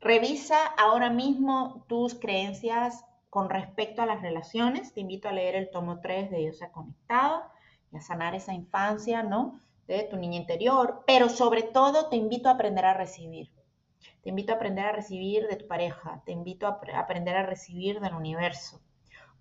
Revisa 0.05 0.67
ahora 0.79 1.11
mismo 1.11 1.85
tus 1.87 2.17
creencias 2.17 3.05
con 3.31 3.49
respecto 3.49 4.03
a 4.03 4.07
las 4.07 4.21
relaciones. 4.21 4.93
Te 4.93 5.01
invito 5.01 5.29
a 5.29 5.33
leer 5.33 5.55
el 5.55 5.71
tomo 5.71 6.01
3 6.01 6.29
de 6.29 6.39
Dios 6.39 6.61
ha 6.61 6.73
conectado 6.73 7.45
y 7.93 7.99
a 7.99 8.01
sanar 8.01 8.35
esa 8.35 8.53
infancia, 8.53 9.23
¿no? 9.23 9.61
De 9.87 10.03
tu 10.03 10.17
niña 10.17 10.39
interior, 10.39 11.05
pero 11.07 11.29
sobre 11.29 11.63
todo 11.63 12.09
te 12.09 12.17
invito 12.17 12.49
a 12.49 12.55
aprender 12.55 12.85
a 12.85 12.95
recibir. 12.95 13.53
Te 14.25 14.31
invito 14.31 14.53
a 14.53 14.57
aprender 14.57 14.87
a 14.87 14.93
recibir 14.93 15.47
de 15.47 15.55
tu 15.55 15.69
pareja, 15.69 16.21
te 16.27 16.33
invito 16.33 16.67
a 16.67 16.81
aprender 16.97 17.37
a 17.37 17.47
recibir 17.47 18.01
del 18.01 18.15
universo. 18.15 18.81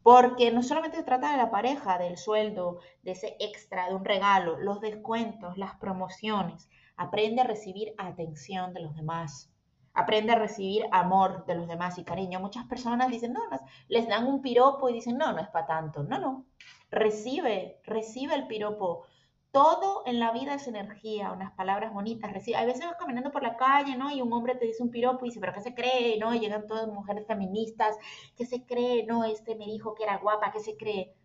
Porque 0.03 0.51
no 0.51 0.61
solamente 0.61 0.97
se 0.97 1.03
trata 1.03 1.31
de 1.31 1.37
la 1.37 1.49
pareja, 1.49 1.97
del 1.97 2.17
sueldo, 2.17 2.81
de 3.01 3.13
ese 3.13 3.35
extra, 3.39 3.89
de 3.89 3.95
un 3.95 4.05
regalo, 4.05 4.59
los 4.59 4.79
descuentos, 4.79 5.57
las 5.57 5.73
promociones. 5.77 6.69
Aprende 6.97 7.41
a 7.41 7.45
recibir 7.45 7.95
atención 7.97 8.75
de 8.75 8.81
los 8.81 8.95
demás. 8.95 9.50
Aprende 9.93 10.31
a 10.31 10.35
recibir 10.35 10.85
amor 10.91 11.45
de 11.45 11.55
los 11.55 11.67
demás 11.67 11.97
y 11.97 12.03
cariño. 12.03 12.39
Muchas 12.39 12.65
personas 12.65 13.09
dicen, 13.09 13.33
no, 13.33 13.41
no, 13.49 13.59
les 13.89 14.07
dan 14.07 14.27
un 14.27 14.41
piropo 14.41 14.89
y 14.89 14.93
dicen, 14.93 15.17
no, 15.17 15.33
no 15.33 15.39
es 15.39 15.49
para 15.49 15.67
tanto. 15.67 16.03
No, 16.03 16.19
no. 16.19 16.45
Recibe, 16.89 17.79
recibe 17.83 18.35
el 18.35 18.47
piropo. 18.47 19.05
todo 19.51 20.03
en 20.05 20.19
la 20.19 20.31
vida 20.31 20.53
es 20.55 20.67
energía, 20.67 21.31
unas 21.33 21.51
palabras 21.53 21.93
bonitas. 21.93 22.31
A 22.55 22.65
veces 22.65 22.85
vas 22.85 22.95
caminando 22.97 23.31
por 23.31 23.43
la 23.43 23.57
calle, 23.57 23.97
¿no? 23.97 24.09
Y 24.11 24.21
un 24.21 24.31
hombre 24.33 24.55
te 24.55 24.65
dice 24.65 24.81
un 24.81 24.91
piropo 24.91 25.25
y 25.25 25.29
dice, 25.29 25.41
pero 25.41 25.53
¿qué 25.53 25.61
se 25.61 25.75
cree? 25.75 26.17
¿No? 26.19 26.33
Y 26.33 26.39
llegan 26.39 26.67
todas 26.67 26.87
mujeres 26.87 27.27
feministas, 27.27 27.97
¿qué 28.37 28.45
se 28.45 28.65
cree? 28.65 29.05
No, 29.05 29.25
este 29.25 29.55
me 29.55 29.65
dijo 29.65 29.93
que 29.93 30.03
era 30.03 30.17
guapa, 30.17 30.51
¿qué 30.51 30.59
se 30.61 30.77
cree? 30.77 31.15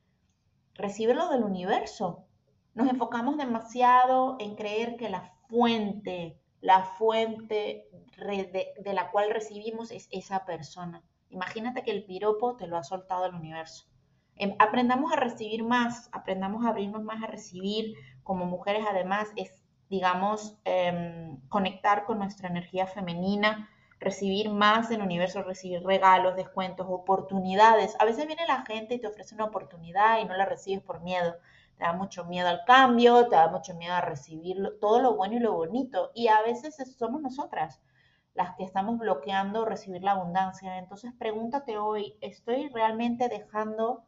Recíbelo 0.74 1.28
del 1.28 1.44
universo. 1.44 2.24
Nos 2.74 2.88
enfocamos 2.90 3.36
demasiado 3.38 4.36
en 4.40 4.56
creer 4.56 4.96
que 4.96 5.08
la 5.08 5.32
fuente, 5.48 6.40
la 6.66 6.82
fuente 6.82 7.86
de, 8.18 8.92
la 8.92 9.12
cual 9.12 9.30
recibimos 9.30 9.92
es 9.92 10.08
esa 10.10 10.44
persona. 10.44 11.00
Imagínate 11.30 11.84
que 11.84 11.92
el 11.92 12.04
piropo 12.04 12.56
te 12.56 12.66
lo 12.66 12.76
ha 12.76 12.82
soltado 12.82 13.24
el 13.24 13.36
universo. 13.36 13.86
Em, 14.34 14.56
aprendamos 14.58 15.12
a 15.12 15.16
recibir 15.16 15.62
más, 15.62 16.10
aprendamos 16.12 16.64
a 16.64 16.70
abrirnos 16.70 17.04
más 17.04 17.22
a 17.22 17.28
recibir 17.28 17.94
como 18.24 18.46
mujeres 18.46 18.84
además 18.90 19.28
es, 19.36 19.62
digamos, 19.88 20.58
em, 20.64 21.38
conectar 21.48 22.04
con 22.04 22.18
nuestra 22.18 22.48
energía 22.48 22.88
femenina, 22.88 23.70
recibir 24.00 24.50
más 24.50 24.88
del 24.88 25.02
universo, 25.02 25.44
recibir 25.44 25.84
regalos, 25.84 26.34
descuentos, 26.34 26.88
oportunidades. 26.90 27.94
A 28.00 28.04
veces 28.04 28.26
viene 28.26 28.44
la 28.48 28.64
gente 28.66 28.94
y 28.96 28.98
te 28.98 29.06
ofrece 29.06 29.36
una 29.36 29.44
oportunidad 29.44 30.18
y 30.18 30.24
no 30.24 30.36
la 30.36 30.46
recibes 30.46 30.82
por 30.82 31.00
miedo. 31.00 31.36
Te 31.76 31.84
da 31.84 31.92
mucho 31.92 32.24
miedo 32.24 32.48
al 32.48 32.64
cambio, 32.64 33.28
te 33.28 33.36
da 33.36 33.48
mucho 33.48 33.74
miedo 33.74 33.94
a 33.94 34.00
recibir 34.00 34.56
todo 34.80 35.00
lo 35.00 35.16
bueno 35.16 35.36
y 35.36 35.40
lo 35.40 35.52
bonito. 35.54 36.10
Y 36.14 36.28
a 36.28 36.42
veces 36.42 36.76
somos 36.98 37.20
nosotras 37.20 37.80
las 38.34 38.54
que 38.56 38.64
estamos 38.64 38.98
bloqueando 38.98 39.64
recibir 39.64 40.02
la 40.02 40.12
abundancia. 40.12 40.78
Entonces 40.78 41.12
pregúntate 41.18 41.78
hoy, 41.78 42.16
¿estoy 42.20 42.68
realmente 42.68 43.28
dejando 43.28 44.04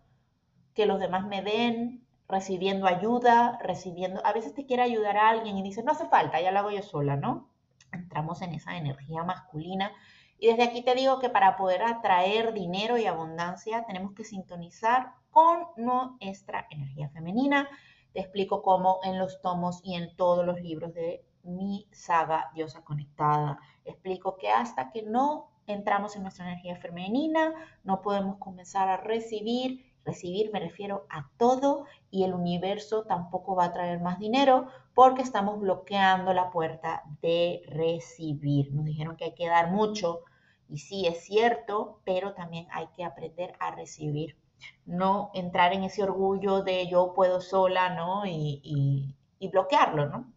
que 0.75 0.87
los 0.87 1.01
demás 1.01 1.27
me 1.27 1.43
den, 1.43 2.07
recibiendo 2.29 2.87
ayuda, 2.87 3.59
recibiendo, 3.63 4.25
a 4.25 4.33
veces 4.33 4.55
te 4.55 4.67
quiere 4.67 4.83
ayudar 4.83 5.17
a 5.17 5.31
alguien 5.31 5.57
y 5.57 5.63
dice, 5.63 5.83
no 5.83 5.93
hace 5.93 6.07
falta, 6.07 6.41
ya 6.41 6.53
lo 6.53 6.59
hago 6.61 6.71
yo 6.71 6.83
sola, 6.83 7.17
¿no? 7.17 7.49
Entramos 7.91 8.43
en 8.43 8.53
esa 8.53 8.77
energía 8.77 9.25
masculina. 9.25 9.93
Y 10.39 10.47
desde 10.47 10.63
aquí 10.63 10.83
te 10.83 10.95
digo 10.95 11.19
que 11.19 11.31
para 11.31 11.57
poder 11.57 11.83
atraer 11.83 12.53
dinero 12.53 12.97
y 12.97 13.07
abundancia 13.07 13.85
tenemos 13.87 14.13
que 14.13 14.25
sintonizar 14.25 15.15
con 15.31 15.67
nuestra 15.77 16.67
energía 16.71 17.09
femenina. 17.11 17.69
Te 18.13 18.21
explico 18.21 18.63
cómo 18.63 19.01
en 19.03 19.19
los 19.19 19.43
tomos 19.43 19.81
y 19.83 19.95
en 19.95 20.15
todos 20.17 20.47
los 20.47 20.61
libros 20.61 20.95
de 20.95 21.25
mi 21.43 21.89
saga 21.91 22.51
Diosa 22.55 22.85
Conectada. 22.85 23.59
Explico 23.85 24.37
que 24.37 24.51
hasta 24.51 24.91
que 24.91 25.03
no 25.03 25.51
entramos 25.67 26.17
en 26.17 26.23
nuestra 26.23 26.47
energía 26.47 26.77
femenina, 26.77 27.53
no 27.85 28.01
podemos 28.01 28.39
comenzar 28.39 28.89
a 28.89 28.97
recibir 28.97 29.88
Recibir 30.09 30.51
me 30.55 30.61
refiero 30.61 31.05
a 31.11 31.29
todo 31.37 31.85
y 32.11 32.25
el 32.25 32.33
universo 32.33 33.05
tampoco 33.05 33.55
va 33.55 33.67
a 33.67 33.73
traer 33.75 34.01
más 34.01 34.19
dinero 34.19 34.69
porque 34.95 35.21
estamos 35.21 35.61
bloqueando 35.61 36.33
la 36.33 36.51
puerta 36.51 37.03
de 37.21 37.63
recibir. 37.69 38.73
Nos 38.73 38.87
dijeron 38.87 39.17
que 39.17 39.25
hay 39.25 39.35
que 39.35 39.49
dar 39.49 39.71
mucho 39.71 40.21
y 40.67 40.79
sí 40.79 41.07
es 41.07 41.23
cierto, 41.25 42.01
pero 42.05 42.33
también 42.33 42.67
hay 42.71 42.87
que 42.97 43.05
aprender 43.05 43.53
a 43.61 43.71
recibir. 43.71 44.39
No 44.87 45.31
entrar 45.35 45.75
en 45.75 45.85
ese 45.85 46.03
orgullo 46.03 46.63
de 46.63 46.89
yo 46.89 47.13
puedo 47.13 47.43
sola, 47.43 47.91
¿no? 47.91 48.25
Y, 48.25 49.15
bloquearlo, 49.53 50.07
¿no? 50.07 50.33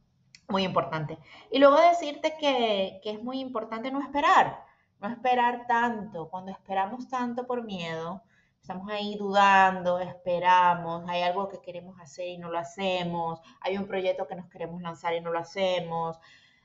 Muy 0.49 0.63
importante. 0.63 1.17
Y 1.49 1.59
luego 1.59 1.79
decirte 1.79 2.35
que, 2.37 2.99
que 3.01 3.11
es 3.11 3.23
muy 3.23 3.39
importante 3.39 3.89
no 3.89 4.01
esperar, 4.01 4.65
no 4.99 5.07
esperar 5.07 5.65
tanto. 5.65 6.29
Cuando 6.29 6.51
esperamos 6.51 7.07
tanto 7.07 7.47
por 7.47 7.63
miedo, 7.63 8.21
estamos 8.61 8.89
ahí 8.89 9.17
dudando, 9.17 9.99
esperamos, 9.99 11.03
hay 11.09 11.23
algo 11.23 11.49
que 11.49 11.59
queremos 11.59 11.99
hacer 11.99 12.27
y 12.27 12.37
no 12.37 12.49
lo 12.51 12.59
hacemos, 12.59 13.41
hay 13.59 13.77
un 13.77 13.87
proyecto 13.87 14.27
que 14.27 14.35
nos 14.35 14.47
queremos 14.49 14.81
lanzar 14.81 15.15
y 15.15 15.21
no 15.21 15.31
lo 15.31 15.39
hacemos, 15.39 16.19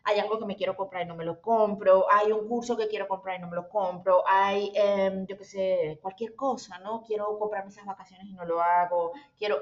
hay 0.04 0.18
algo 0.20 0.38
que 0.38 0.44
me 0.44 0.56
quiero 0.56 0.76
comprar 0.76 1.04
y 1.04 1.08
no 1.08 1.16
me 1.16 1.24
lo 1.24 1.40
compro, 1.40 2.06
hay 2.12 2.32
un 2.32 2.46
curso 2.48 2.76
que 2.76 2.88
quiero 2.88 3.08
comprar 3.08 3.38
y 3.38 3.42
no 3.42 3.48
me 3.48 3.56
lo 3.56 3.68
compro, 3.68 4.22
hay, 4.26 4.72
em, 4.74 5.26
yo 5.26 5.38
qué 5.38 5.44
sé, 5.44 5.98
cualquier 6.02 6.36
cosa, 6.36 6.78
¿no? 6.80 7.02
Quiero 7.02 7.38
comprarme 7.38 7.70
esas 7.70 7.86
vacaciones 7.86 8.26
y 8.26 8.34
no 8.34 8.44
lo 8.44 8.60
hago, 8.60 9.12
quiero, 9.38 9.56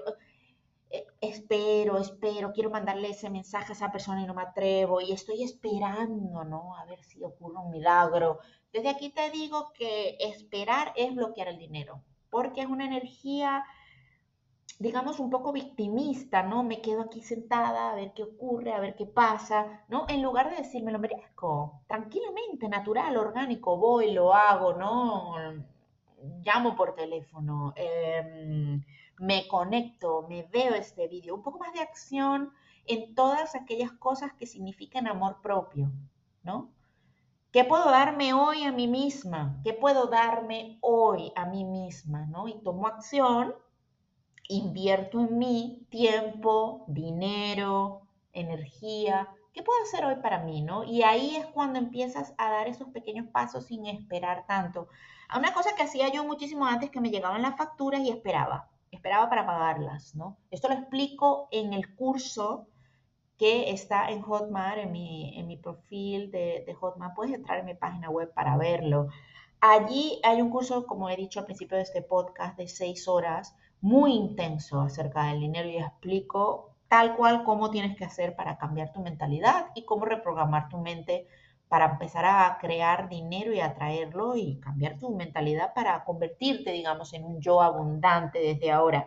eh, 0.90 1.06
espero, 1.20 1.98
espero, 1.98 2.52
quiero 2.52 2.70
mandarle 2.70 3.10
ese 3.10 3.30
mensaje 3.30 3.72
a 3.72 3.76
esa 3.76 3.92
persona 3.92 4.22
y 4.22 4.26
no 4.26 4.34
me 4.34 4.42
atrevo 4.42 5.00
y 5.00 5.12
estoy 5.12 5.44
esperando, 5.44 6.44
¿no? 6.44 6.76
A 6.76 6.84
ver 6.84 7.02
si 7.04 7.22
ocurre 7.22 7.58
un 7.60 7.70
milagro. 7.70 8.40
Desde 8.72 8.88
aquí 8.90 9.10
te 9.10 9.30
digo 9.30 9.72
que 9.72 10.16
esperar 10.20 10.92
es 10.96 11.14
bloquear 11.14 11.48
el 11.48 11.58
dinero 11.58 12.02
porque 12.34 12.62
es 12.62 12.66
una 12.66 12.84
energía, 12.84 13.64
digamos, 14.80 15.20
un 15.20 15.30
poco 15.30 15.52
victimista, 15.52 16.42
¿no? 16.42 16.64
Me 16.64 16.82
quedo 16.82 17.02
aquí 17.02 17.22
sentada 17.22 17.92
a 17.92 17.94
ver 17.94 18.12
qué 18.12 18.24
ocurre, 18.24 18.72
a 18.72 18.80
ver 18.80 18.96
qué 18.96 19.06
pasa, 19.06 19.84
¿no? 19.88 20.04
En 20.08 20.20
lugar 20.20 20.50
de 20.50 20.56
decir, 20.56 20.82
me 20.82 20.90
lo 20.90 20.98
merezco, 20.98 21.82
tranquilamente, 21.86 22.68
natural, 22.68 23.16
orgánico, 23.16 23.76
voy, 23.76 24.10
lo 24.10 24.34
hago, 24.34 24.72
¿no? 24.72 25.36
Llamo 26.42 26.74
por 26.74 26.96
teléfono, 26.96 27.72
em, 27.76 28.82
me 29.20 29.46
conecto, 29.46 30.26
me 30.28 30.42
veo 30.42 30.74
este 30.74 31.06
vídeo, 31.06 31.36
un 31.36 31.42
poco 31.44 31.60
más 31.60 31.72
de 31.72 31.82
acción 31.82 32.52
en 32.86 33.14
todas 33.14 33.54
aquellas 33.54 33.92
cosas 33.92 34.32
que 34.32 34.46
significan 34.46 35.06
amor 35.06 35.40
propio, 35.40 35.92
¿no? 36.42 36.72
¿Qué 37.54 37.62
puedo 37.62 37.84
darme 37.84 38.34
hoy 38.34 38.64
a 38.64 38.72
mí 38.72 38.88
misma? 38.88 39.60
¿Qué 39.62 39.74
puedo 39.74 40.08
darme 40.08 40.76
hoy 40.80 41.32
a 41.36 41.46
mí 41.46 41.64
misma? 41.64 42.26
¿no? 42.26 42.48
Y 42.48 42.54
tomo 42.64 42.88
acción, 42.88 43.54
invierto 44.48 45.20
en 45.20 45.38
mí 45.38 45.86
tiempo, 45.88 46.84
dinero, 46.88 48.08
energía. 48.32 49.28
¿Qué 49.52 49.62
puedo 49.62 49.80
hacer 49.84 50.04
hoy 50.04 50.16
para 50.16 50.40
mí? 50.40 50.62
¿no? 50.62 50.82
Y 50.82 51.04
ahí 51.04 51.36
es 51.36 51.46
cuando 51.46 51.78
empiezas 51.78 52.34
a 52.38 52.50
dar 52.50 52.66
esos 52.66 52.88
pequeños 52.88 53.28
pasos 53.28 53.66
sin 53.66 53.86
esperar 53.86 54.46
tanto. 54.48 54.88
A 55.28 55.38
una 55.38 55.54
cosa 55.54 55.76
que 55.76 55.84
hacía 55.84 56.12
yo 56.12 56.24
muchísimo 56.24 56.66
antes 56.66 56.90
que 56.90 57.00
me 57.00 57.10
llegaban 57.10 57.42
las 57.42 57.56
facturas 57.56 58.00
y 58.00 58.10
esperaba, 58.10 58.68
esperaba 58.90 59.30
para 59.30 59.46
pagarlas, 59.46 60.16
¿no? 60.16 60.38
Esto 60.50 60.66
lo 60.66 60.74
explico 60.74 61.46
en 61.52 61.72
el 61.72 61.94
curso 61.94 62.66
que 63.38 63.70
está 63.70 64.10
en 64.10 64.22
Hotmart, 64.22 64.78
en 64.78 64.92
mi, 64.92 65.38
en 65.38 65.46
mi 65.46 65.56
perfil 65.56 66.30
de, 66.30 66.64
de, 66.66 66.74
Hotmart. 66.74 67.14
Puedes 67.14 67.34
entrar 67.34 67.58
en 67.58 67.66
mi 67.66 67.74
página 67.74 68.10
web 68.10 68.32
para 68.32 68.56
verlo. 68.56 69.08
Allí 69.60 70.20
hay 70.22 70.42
un 70.42 70.50
curso, 70.50 70.86
como 70.86 71.08
he 71.08 71.16
dicho 71.16 71.40
al 71.40 71.46
principio 71.46 71.76
de 71.76 71.84
este 71.84 72.02
podcast, 72.02 72.56
de 72.56 72.68
seis 72.68 73.08
horas, 73.08 73.56
muy 73.80 74.12
intenso 74.12 74.80
acerca 74.80 75.24
del 75.24 75.40
dinero 75.40 75.68
y 75.68 75.76
explico 75.76 76.74
tal 76.88 77.16
cual 77.16 77.44
cómo 77.44 77.70
tienes 77.70 77.96
que 77.96 78.04
hacer 78.04 78.36
para 78.36 78.56
cambiar 78.56 78.92
tu 78.92 79.00
mentalidad 79.00 79.66
y 79.74 79.84
cómo 79.84 80.04
reprogramar 80.04 80.68
tu 80.68 80.78
mente 80.78 81.26
para 81.68 81.86
empezar 81.86 82.24
a 82.24 82.58
crear 82.60 83.08
dinero 83.08 83.52
y 83.52 83.60
atraerlo 83.60 84.36
y 84.36 84.60
cambiar 84.60 84.98
tu 84.98 85.10
mentalidad 85.10 85.74
para 85.74 86.04
convertirte, 86.04 86.70
digamos, 86.70 87.12
en 87.14 87.24
un 87.24 87.40
yo 87.40 87.60
abundante 87.60 88.38
desde 88.38 88.70
ahora. 88.70 89.06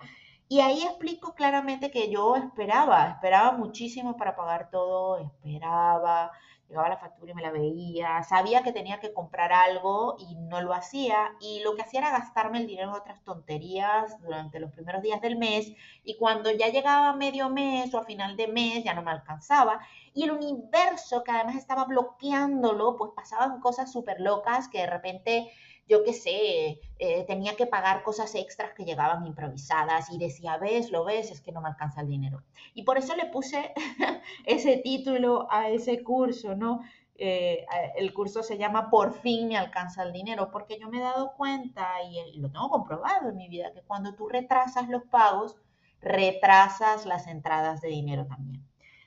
Y 0.50 0.62
ahí 0.62 0.82
explico 0.84 1.34
claramente 1.36 1.92
que 1.92 2.10
yo 2.10 2.36
esperaba, 2.38 3.10
esperaba 3.10 3.52
muchísimo 3.52 4.16
para 4.16 4.36
pagar 4.36 4.70
todo, 4.72 5.18
esperaba, 5.18 6.32
llegaba 6.70 6.90
la 6.90 6.98
factura 6.98 7.32
y 7.32 7.36
me 7.36 7.42
la 7.42 7.52
veía, 7.52 8.24
sabía 8.24 8.64
que 8.64 8.72
tenía 8.72 9.00
que 9.00 9.14
comprar 9.14 9.52
algo 9.52 10.16
y 10.20 10.36
no 10.36 10.62
lo 10.62 10.74
hacía, 10.74 11.36
y 11.42 11.62
lo 11.64 11.76
que 11.76 11.82
hacía 11.82 12.00
era 12.00 12.12
gastarme 12.12 12.60
el 12.60 12.68
dinero 12.68 12.90
en 12.90 12.96
otras 12.96 13.24
tonterías 13.24 14.22
durante 14.22 14.60
los 14.60 14.72
primeros 14.72 15.02
días 15.02 15.22
del 15.22 15.38
mes, 15.38 15.74
y 16.04 16.18
cuando 16.18 16.52
ya 16.52 16.68
llegaba 16.68 17.14
medio 17.14 17.50
mes 17.50 17.94
o 17.94 18.00
a 18.00 18.06
final 18.06 18.38
de 18.38 18.48
mes 18.48 18.84
ya 18.84 18.94
no 18.94 19.02
me 19.02 19.12
alcanzaba, 19.12 19.80
y 20.14 20.24
el 20.24 20.32
universo 20.32 21.24
que 21.24 21.32
además 21.32 21.56
estaba 21.56 21.86
bloqueándolo, 21.86 22.98
pues 22.98 23.12
pasaban 23.16 23.60
cosas 23.60 23.92
súper 23.92 24.20
locas 24.20 24.68
que 24.70 24.80
de 24.80 24.88
repente 24.88 25.52
yo 25.88 26.04
qué 26.04 26.14
sé, 26.14 26.80
eh, 27.00 27.24
tenía 27.26 27.56
que 27.56 27.66
pagar 27.66 28.04
cosas 28.04 28.36
extras 28.36 28.74
que 28.74 28.84
llegaban 28.84 29.26
improvisadas 29.26 30.12
y 30.12 30.18
decía, 30.18 30.58
ves, 30.58 30.92
lo 30.92 31.06
ves, 31.06 31.32
es 31.32 31.42
que 31.42 31.52
no 31.52 31.62
me 31.62 31.70
alcanza 31.70 32.02
el 32.02 32.08
dinero. 32.08 32.44
Y 32.74 32.84
por 32.84 32.98
eso 32.98 33.16
le 33.16 33.28
puse 33.28 33.74
ese 34.46 34.78
título 34.78 35.48
a 35.50 35.70
ese 35.70 36.04
curso, 36.04 36.56
¿no? 36.56 36.82
Eh, 37.20 37.66
el 37.96 38.14
curso 38.14 38.44
se 38.44 38.58
llama 38.58 38.92
Por 38.92 39.14
fin 39.14 39.48
me 39.48 39.58
alcanza 39.58 40.04
el 40.04 40.14
dinero, 40.14 40.52
porque 40.52 40.78
yo 40.80 40.90
me 40.90 40.98
he 40.98 41.02
dado 41.02 41.34
cuenta 41.36 41.88
y 42.04 42.38
lo 42.38 42.52
tengo 42.52 42.70
comprobado 42.70 43.30
en 43.30 43.38
mi 43.38 43.48
vida, 43.50 43.72
que 43.74 43.82
cuando 43.82 44.14
tú 44.14 44.28
retrasas 44.28 44.88
los 44.90 45.04
pagos, 45.06 45.56
retrasas 46.02 47.06
las 47.06 47.28
entradas 47.28 47.82
de 47.82 47.90
dinero 47.90 48.28
también. 48.28 48.64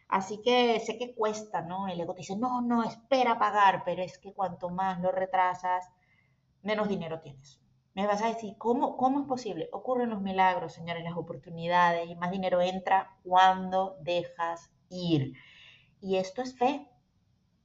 Así 0.08 0.42
que 0.42 0.80
sé 0.80 0.98
que 0.98 1.14
cuesta, 1.14 1.62
¿no? 1.62 1.86
El 1.86 2.00
ego 2.00 2.14
te 2.14 2.22
dice, 2.22 2.36
no, 2.36 2.60
no, 2.62 2.82
espera 2.82 3.38
pagar, 3.38 3.84
pero 3.84 4.02
es 4.02 4.18
que 4.18 4.32
cuanto 4.32 4.68
más 4.68 5.00
lo 5.00 5.12
retrasas, 5.12 5.88
menos 6.62 6.88
dinero 6.88 7.20
tienes. 7.20 7.60
Me 7.94 8.06
vas 8.06 8.22
a 8.22 8.28
decir, 8.28 8.56
¿cómo, 8.56 8.96
¿cómo 8.96 9.20
es 9.20 9.26
posible? 9.26 9.68
Ocurren 9.72 10.10
los 10.10 10.22
milagros, 10.22 10.72
señores, 10.72 11.02
las 11.02 11.16
oportunidades 11.16 12.08
y 12.08 12.14
más 12.14 12.30
dinero 12.30 12.60
entra 12.60 13.16
cuando 13.24 13.96
dejas 14.00 14.70
ir. 14.88 15.34
Y 16.00 16.16
esto 16.16 16.40
es 16.42 16.56
fe. 16.56 16.88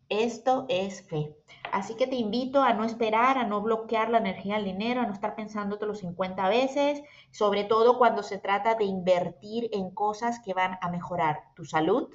Esto 0.09 0.65
es 0.69 1.01
fe. 1.07 1.35
Así 1.71 1.95
que 1.95 2.05
te 2.05 2.15
invito 2.15 2.61
a 2.61 2.73
no 2.73 2.83
esperar, 2.83 3.39
a 3.39 3.47
no 3.47 3.61
bloquear 3.61 4.09
la 4.09 4.19
energía 4.19 4.55
del 4.55 4.65
dinero, 4.65 5.01
a 5.01 5.07
no 5.07 5.13
estar 5.13 5.35
los 5.81 5.99
50 5.99 6.47
veces, 6.47 7.01
sobre 7.31 7.63
todo 7.63 7.97
cuando 7.97 8.21
se 8.21 8.37
trata 8.37 8.75
de 8.75 8.85
invertir 8.85 9.69
en 9.73 9.89
cosas 9.89 10.39
que 10.39 10.53
van 10.53 10.77
a 10.81 10.89
mejorar 10.89 11.43
tu 11.55 11.65
salud, 11.65 12.09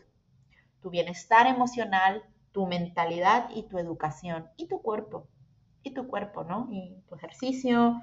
tu 0.80 0.90
bienestar 0.90 1.48
emocional, 1.48 2.22
tu 2.52 2.66
mentalidad 2.66 3.50
y 3.54 3.64
tu 3.64 3.78
educación 3.78 4.48
y 4.56 4.66
tu 4.68 4.82
cuerpo. 4.82 5.26
Y 5.82 5.92
tu 5.92 6.06
cuerpo, 6.08 6.44
¿no? 6.44 6.68
Y 6.70 6.96
tu 7.08 7.14
ejercicio, 7.14 8.02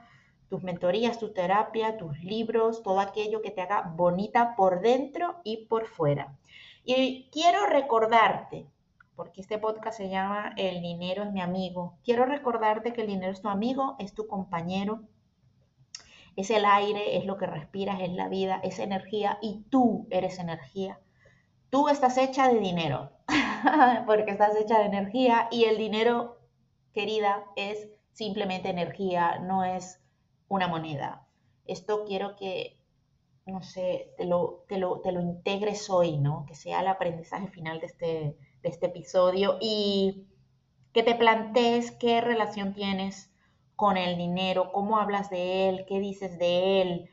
tus 0.49 0.63
mentorías, 0.63 1.19
tu 1.19 1.33
terapia, 1.33 1.97
tus 1.97 2.17
libros, 2.23 2.83
todo 2.83 2.99
aquello 2.99 3.41
que 3.41 3.51
te 3.51 3.61
haga 3.61 3.93
bonita 3.95 4.55
por 4.55 4.81
dentro 4.81 5.35
y 5.43 5.65
por 5.67 5.87
fuera. 5.87 6.37
Y 6.83 7.29
quiero 7.31 7.65
recordarte, 7.65 8.65
porque 9.15 9.41
este 9.41 9.57
podcast 9.57 9.97
se 9.97 10.09
llama 10.09 10.53
El 10.57 10.81
dinero 10.81 11.23
es 11.23 11.31
mi 11.31 11.41
amigo, 11.41 11.97
quiero 12.03 12.25
recordarte 12.25 12.93
que 12.93 13.01
el 13.01 13.07
dinero 13.07 13.31
es 13.31 13.41
tu 13.41 13.49
amigo, 13.49 13.95
es 13.99 14.13
tu 14.13 14.27
compañero, 14.27 15.01
es 16.37 16.51
el 16.51 16.65
aire, 16.65 17.17
es 17.17 17.25
lo 17.25 17.37
que 17.37 17.47
respiras, 17.47 17.99
es 17.99 18.11
la 18.11 18.29
vida, 18.29 18.61
es 18.63 18.79
energía 18.79 19.39
y 19.41 19.65
tú 19.69 20.07
eres 20.11 20.39
energía. 20.39 20.99
Tú 21.71 21.89
estás 21.89 22.17
hecha 22.17 22.47
de 22.47 22.59
dinero, 22.59 23.11
porque 24.05 24.31
estás 24.31 24.55
hecha 24.55 24.79
de 24.79 24.85
energía 24.85 25.47
y 25.51 25.65
el 25.65 25.77
dinero, 25.77 26.36
querida, 26.97 27.45
es 27.55 27.87
simplemente 28.11 28.69
energía, 28.69 29.37
no 29.37 29.63
es 29.63 30.01
una 30.47 30.67
moneda. 30.67 31.27
Esto 31.65 32.05
quiero 32.07 32.35
que, 32.35 32.79
no 33.45 33.61
sé, 33.61 34.15
te 34.17 34.25
lo, 34.25 34.65
te 34.67 34.79
lo, 34.79 35.01
te 35.01 35.11
lo 35.11 35.21
integres 35.21 35.91
hoy, 35.91 36.17
¿no? 36.17 36.45
Que 36.47 36.55
sea 36.55 36.81
el 36.81 36.87
aprendizaje 36.87 37.49
final 37.49 37.79
de 37.79 37.85
este, 37.85 38.37
de 38.63 38.69
este 38.69 38.87
episodio 38.87 39.59
y 39.61 40.25
que 40.91 41.03
te 41.03 41.13
plantees 41.13 41.91
qué 41.91 42.19
relación 42.19 42.73
tienes 42.73 43.31
con 43.75 43.95
el 43.95 44.17
dinero, 44.17 44.71
cómo 44.71 44.97
hablas 44.97 45.29
de 45.29 45.69
él, 45.69 45.85
qué 45.87 45.99
dices 45.99 46.39
de 46.39 46.81
él, 46.81 47.09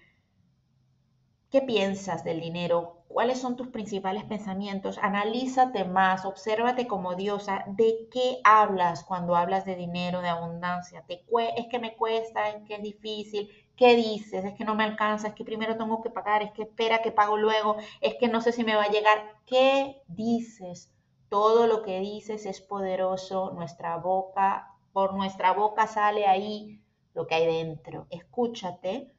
qué 1.51 1.61
piensas 1.61 2.25
del 2.25 2.41
dinero, 2.41 3.04
cuáles 3.15 3.41
son 3.41 3.55
tus 3.55 3.69
principales 3.69 4.25
pensamientos, 4.25 4.99
analízate 5.01 5.85
más, 5.85 6.25
obsérvate 6.25 6.89
como 6.89 7.15
diosa, 7.15 7.63
de 7.69 8.09
qué 8.11 8.41
hablas 8.43 9.05
cuando 9.05 9.37
hablas 9.37 9.65
de 9.65 9.77
dinero, 9.77 10.21
de 10.21 10.29
abundancia, 10.29 11.05
¿Te 11.07 11.25
es 11.57 11.67
que 11.71 11.79
me 11.79 11.95
cuesta, 11.95 12.49
es 12.49 12.65
que 12.67 12.75
es 12.75 12.83
difícil, 12.83 13.49
¿Qué 13.77 13.95
dices? 13.95 14.45
Es 14.45 14.55
que 14.55 14.65
no 14.65 14.75
me 14.75 14.83
alcanza, 14.83 15.29
es 15.29 15.35
que 15.35 15.45
primero 15.45 15.77
tengo 15.77 16.03
que 16.03 16.11
pagar, 16.11 16.43
es 16.43 16.51
que 16.53 16.63
espera 16.63 17.03
que 17.03 17.13
pago 17.13 17.37
luego, 17.37 17.77
es 18.01 18.17
que 18.17 18.27
no 18.27 18.41
sé 18.41 18.51
si 18.51 18.65
me 18.65 18.75
va 18.75 18.85
a 18.85 18.91
llegar. 18.91 19.37
¿Qué 19.47 20.03
dices? 20.09 20.93
Todo 21.29 21.67
lo 21.69 21.83
que 21.83 22.01
dices 22.01 22.47
es 22.47 22.61
poderoso, 22.61 23.53
nuestra 23.53 23.97
boca, 23.97 24.75
por 24.93 25.15
nuestra 25.15 25.53
boca 25.53 25.87
sale 25.87 26.27
ahí 26.27 26.81
lo 27.15 27.27
que 27.27 27.37
hay 27.37 27.47
dentro. 27.47 28.07
Escúchate, 28.11 29.14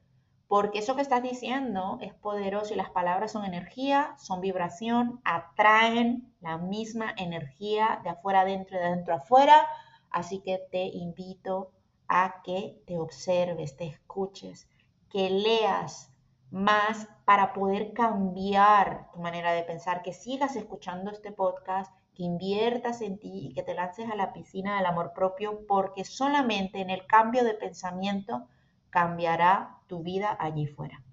porque 0.48 0.80
eso 0.80 0.96
que 0.96 1.02
estás 1.02 1.24
diciendo 1.24 1.98
es 2.02 2.14
poderoso 2.14 2.74
y 2.74 2.78
las 2.78 2.92
palabras 2.92 3.32
son 3.32 3.46
energía, 3.46 4.16
son 4.18 4.42
vibración, 4.42 5.20
atraen 5.24 6.34
la 6.40 6.58
misma 6.58 7.14
energía 7.18 8.00
de 8.04 8.12
afuera 8.12 8.42
adentro 8.42 8.78
y 8.78 8.80
de 8.80 8.86
adentro 8.86 9.16
afuera. 9.16 9.68
Así 10.12 10.40
que 10.42 10.60
te 10.72 10.86
invito 10.86 11.72
a 12.08 12.42
que 12.44 12.80
te 12.86 12.98
observes, 13.00 13.76
te 13.76 13.88
escuches, 13.88 14.68
que 15.10 15.30
leas 15.30 16.12
más 16.52 17.08
para 17.26 17.54
poder 17.54 17.94
cambiar 17.94 19.12
tu 19.12 19.20
manera 19.20 19.52
de 19.52 19.64
pensar, 19.64 20.04
que 20.04 20.14
sigas 20.14 20.56
escuchando 20.56 21.10
este 21.10 21.32
podcast, 21.32 21.92
que 22.14 22.24
inviertas 22.24 23.02
en 23.02 23.18
ti 23.18 23.48
y 23.48 23.54
que 23.54 23.64
te 23.64 23.74
lances 23.74 24.10
a 24.10 24.16
la 24.16 24.32
piscina 24.32 24.78
del 24.78 24.86
amor 24.86 25.12
propio, 25.14 25.66
porque 25.68 26.06
solamente 26.06 26.80
en 26.80 26.92
el 26.92 27.08
cambio 27.08 27.44
de 27.44 27.56
pensamiento 27.56 28.48
cambiará 28.96 29.82
tu 29.88 30.04
vida 30.04 30.38
allí 30.40 30.68
fuera. 30.68 31.04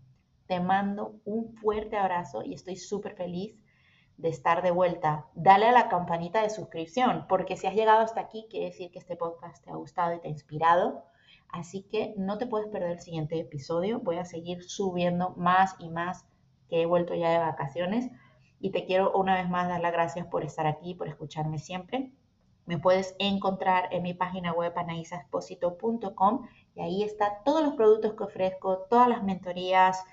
Te 0.47 0.61
mando 0.61 1.17
un 1.25 1.57
fuerte 1.57 1.97
abrazo 1.97 2.45
y 2.45 2.55
estoy 2.55 2.77
súper 2.77 3.17
feliz 3.17 3.59
de 4.19 4.29
estar 4.29 4.63
de 4.63 4.71
vuelta, 4.71 5.27
dale 5.35 5.67
a 5.67 5.73
la 5.73 5.89
campanita 5.89 6.43
de 6.43 6.51
suscripción, 6.51 7.27
porque 7.29 7.57
si 7.57 7.67
has 7.67 7.75
llegado 7.75 7.99
hasta 7.99 8.21
aquí, 8.21 8.47
quiere 8.49 8.67
decir 8.67 8.93
que 8.93 9.01
este 9.01 9.17
podcast 9.17 9.65
te 9.65 9.73
ha 9.73 9.75
gustado 9.75 10.15
y 10.15 10.21
te 10.21 10.29
ha 10.29 10.31
inspirado. 10.31 11.03
Así 11.49 11.83
que 11.83 12.15
no 12.17 12.39
te 12.39 12.47
puedes 12.47 12.69
perder 12.69 12.93
el 12.93 13.01
siguiente 13.01 13.41
episodio. 13.41 13.99
Voy 13.99 14.19
a 14.19 14.25
seguir 14.25 14.63
subiendo 14.63 15.31
más 15.31 15.75
y 15.81 15.89
más 15.89 16.25
que 16.69 16.83
he 16.83 16.87
vuelto 16.87 17.17
ya 17.17 17.31
de 17.31 17.39
vacaciones. 17.39 18.13
Y 18.61 18.71
te 18.71 18.85
quiero 18.85 19.11
una 19.13 19.35
vez 19.35 19.51
más 19.51 19.67
dar 19.67 19.81
las 19.81 19.93
gracias 19.93 20.29
por 20.29 20.45
estar 20.45 20.69
aquí, 20.69 20.95
por 20.95 21.09
escucharme 21.09 21.59
siempre. 21.59 22.13
Me 22.65 22.79
puedes 22.79 23.17
encontrar 23.19 23.89
en 23.91 24.05
mi 24.05 24.15
página 24.15 24.53
web 24.53 24.73
anaisaesposito.com 24.77 26.47
y 26.75 26.81
ahí 26.81 27.03
está 27.03 27.43
todos 27.45 27.63
los 27.63 27.75
productos 27.75 28.15
que 28.15 28.25
ofrezco, 28.25 28.87
todas 28.89 29.09
las 29.09 29.23
mentorías, 29.23 30.05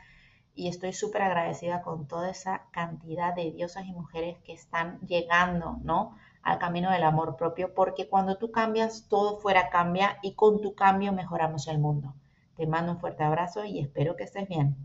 y 0.59 0.67
estoy 0.67 0.91
súper 0.91 1.21
agradecida 1.21 1.81
con 1.81 2.05
toda 2.05 2.29
esa 2.29 2.63
cantidad 2.71 3.33
de 3.33 3.51
diosas 3.51 3.85
y 3.85 3.93
mujeres 3.93 4.37
que 4.43 4.51
están 4.51 4.99
llegando, 5.07 5.77
¿no? 5.83 6.17
Al 6.41 6.59
camino 6.59 6.91
del 6.91 7.03
amor 7.03 7.37
propio, 7.37 7.73
porque 7.73 8.09
cuando 8.09 8.37
tú 8.37 8.51
cambias, 8.51 9.07
todo 9.07 9.37
fuera 9.37 9.69
cambia 9.69 10.17
y 10.21 10.33
con 10.33 10.61
tu 10.61 10.75
cambio 10.75 11.13
mejoramos 11.13 11.67
el 11.67 11.79
mundo. 11.79 12.13
Te 12.57 12.67
mando 12.67 12.91
un 12.91 12.99
fuerte 12.99 13.23
abrazo 13.23 13.63
y 13.63 13.79
espero 13.79 14.17
que 14.17 14.25
estés 14.25 14.49
bien. 14.49 14.75